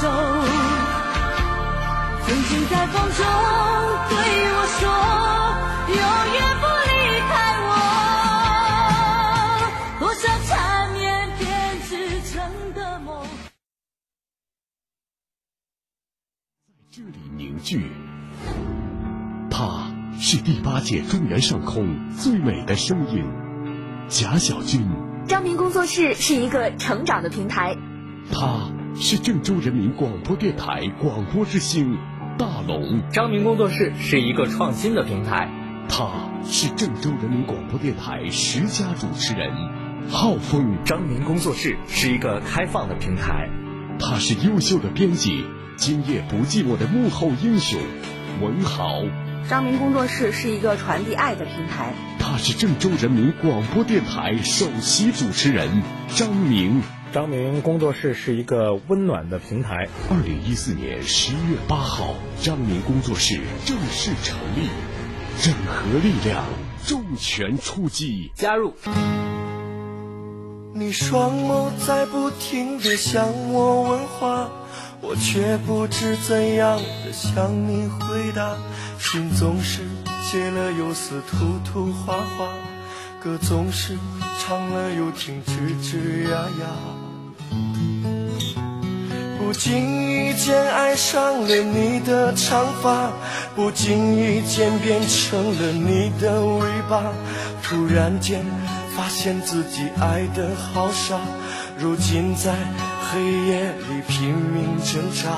[0.00, 0.06] 手，
[2.24, 3.18] 曾经在风中
[4.08, 4.14] 对
[4.54, 4.86] 我说，
[5.88, 5.98] 永
[6.34, 6.88] 远不离
[7.28, 7.30] 开
[7.66, 7.68] 我。
[9.98, 10.48] 多少缠
[10.92, 11.42] 绵编
[11.82, 11.90] 织
[12.30, 12.38] 成
[12.74, 13.26] 的梦，
[16.68, 17.90] 在这里凝聚。
[19.50, 19.90] 他
[20.20, 23.24] 是第八届中原上空最美的声音，
[24.08, 24.88] 贾小军。
[25.26, 27.76] 张明工作室是一个成长的平台。
[28.32, 28.70] 他。
[29.00, 31.96] 是郑州人民广播电台广播之星，
[32.36, 33.00] 大龙。
[33.12, 35.48] 张明工作室是一个创新的平台，
[35.88, 39.52] 他是郑州人民广播电台十佳主持人，
[40.10, 40.76] 浩峰。
[40.84, 43.48] 张明工作室是一个开放的平台，
[44.00, 45.44] 他是优秀的编辑，
[45.76, 47.78] 今夜不寂寞的幕后英雄，
[48.42, 49.02] 文豪。
[49.48, 56.82] 张明工作室是一个传递爱的平台，他是郑州人民广播电台首席主持人，张明。
[57.10, 59.88] 张明工作室是一个温暖的平台。
[60.10, 64.68] 二零一四年十一月八号，张明工作室正式成立，
[65.40, 66.44] 整合力量，
[66.84, 68.74] 重拳出击，加入。
[70.74, 74.50] 你双眸在不停的向我问话，
[75.00, 78.54] 我却不知怎样的向你回答，
[78.98, 79.80] 心总是
[80.30, 82.52] 结了又撕，涂涂画画，
[83.24, 83.96] 歌总是
[84.48, 86.64] 唱了又停，吱吱呀呀。
[89.38, 93.10] 不经意间爱上了你的长发，
[93.54, 97.12] 不经意间变成了你的尾巴。
[97.62, 98.42] 突然间
[98.96, 101.18] 发现自己爱得好傻，
[101.78, 102.54] 如今在
[103.12, 105.28] 黑夜里拼命挣扎。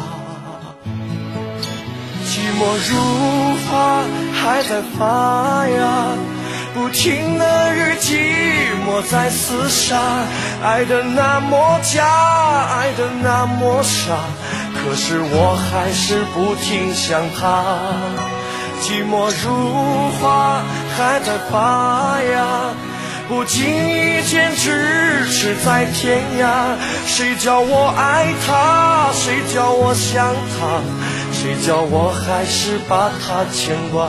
[2.24, 4.04] 寂寞如花
[4.34, 6.14] 还在发芽。
[6.72, 8.16] 不停的日记，
[8.86, 9.98] 寞在厮杀，
[10.62, 14.14] 爱的那么假，爱的那么傻，
[14.74, 17.64] 可是我还是不停想他。
[18.82, 20.62] 寂寞如花
[20.96, 22.46] 还在发芽，
[23.28, 24.70] 不经意间咫
[25.28, 26.76] 尺在天涯。
[27.04, 29.10] 谁叫我爱他？
[29.12, 30.80] 谁叫我想他？
[31.32, 34.08] 谁叫我还是把他牵挂？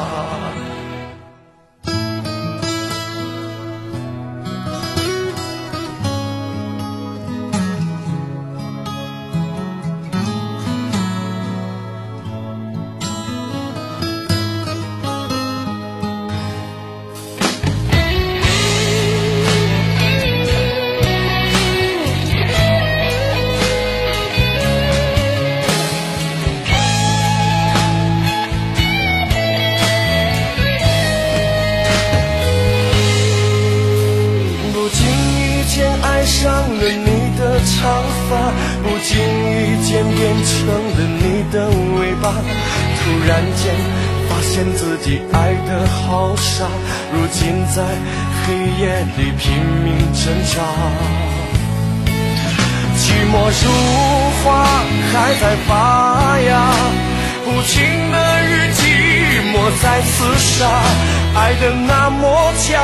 [61.33, 62.81] 爱的那么假，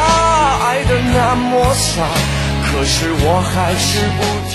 [0.66, 2.04] 爱的那么傻，
[2.66, 4.47] 可是我还是不。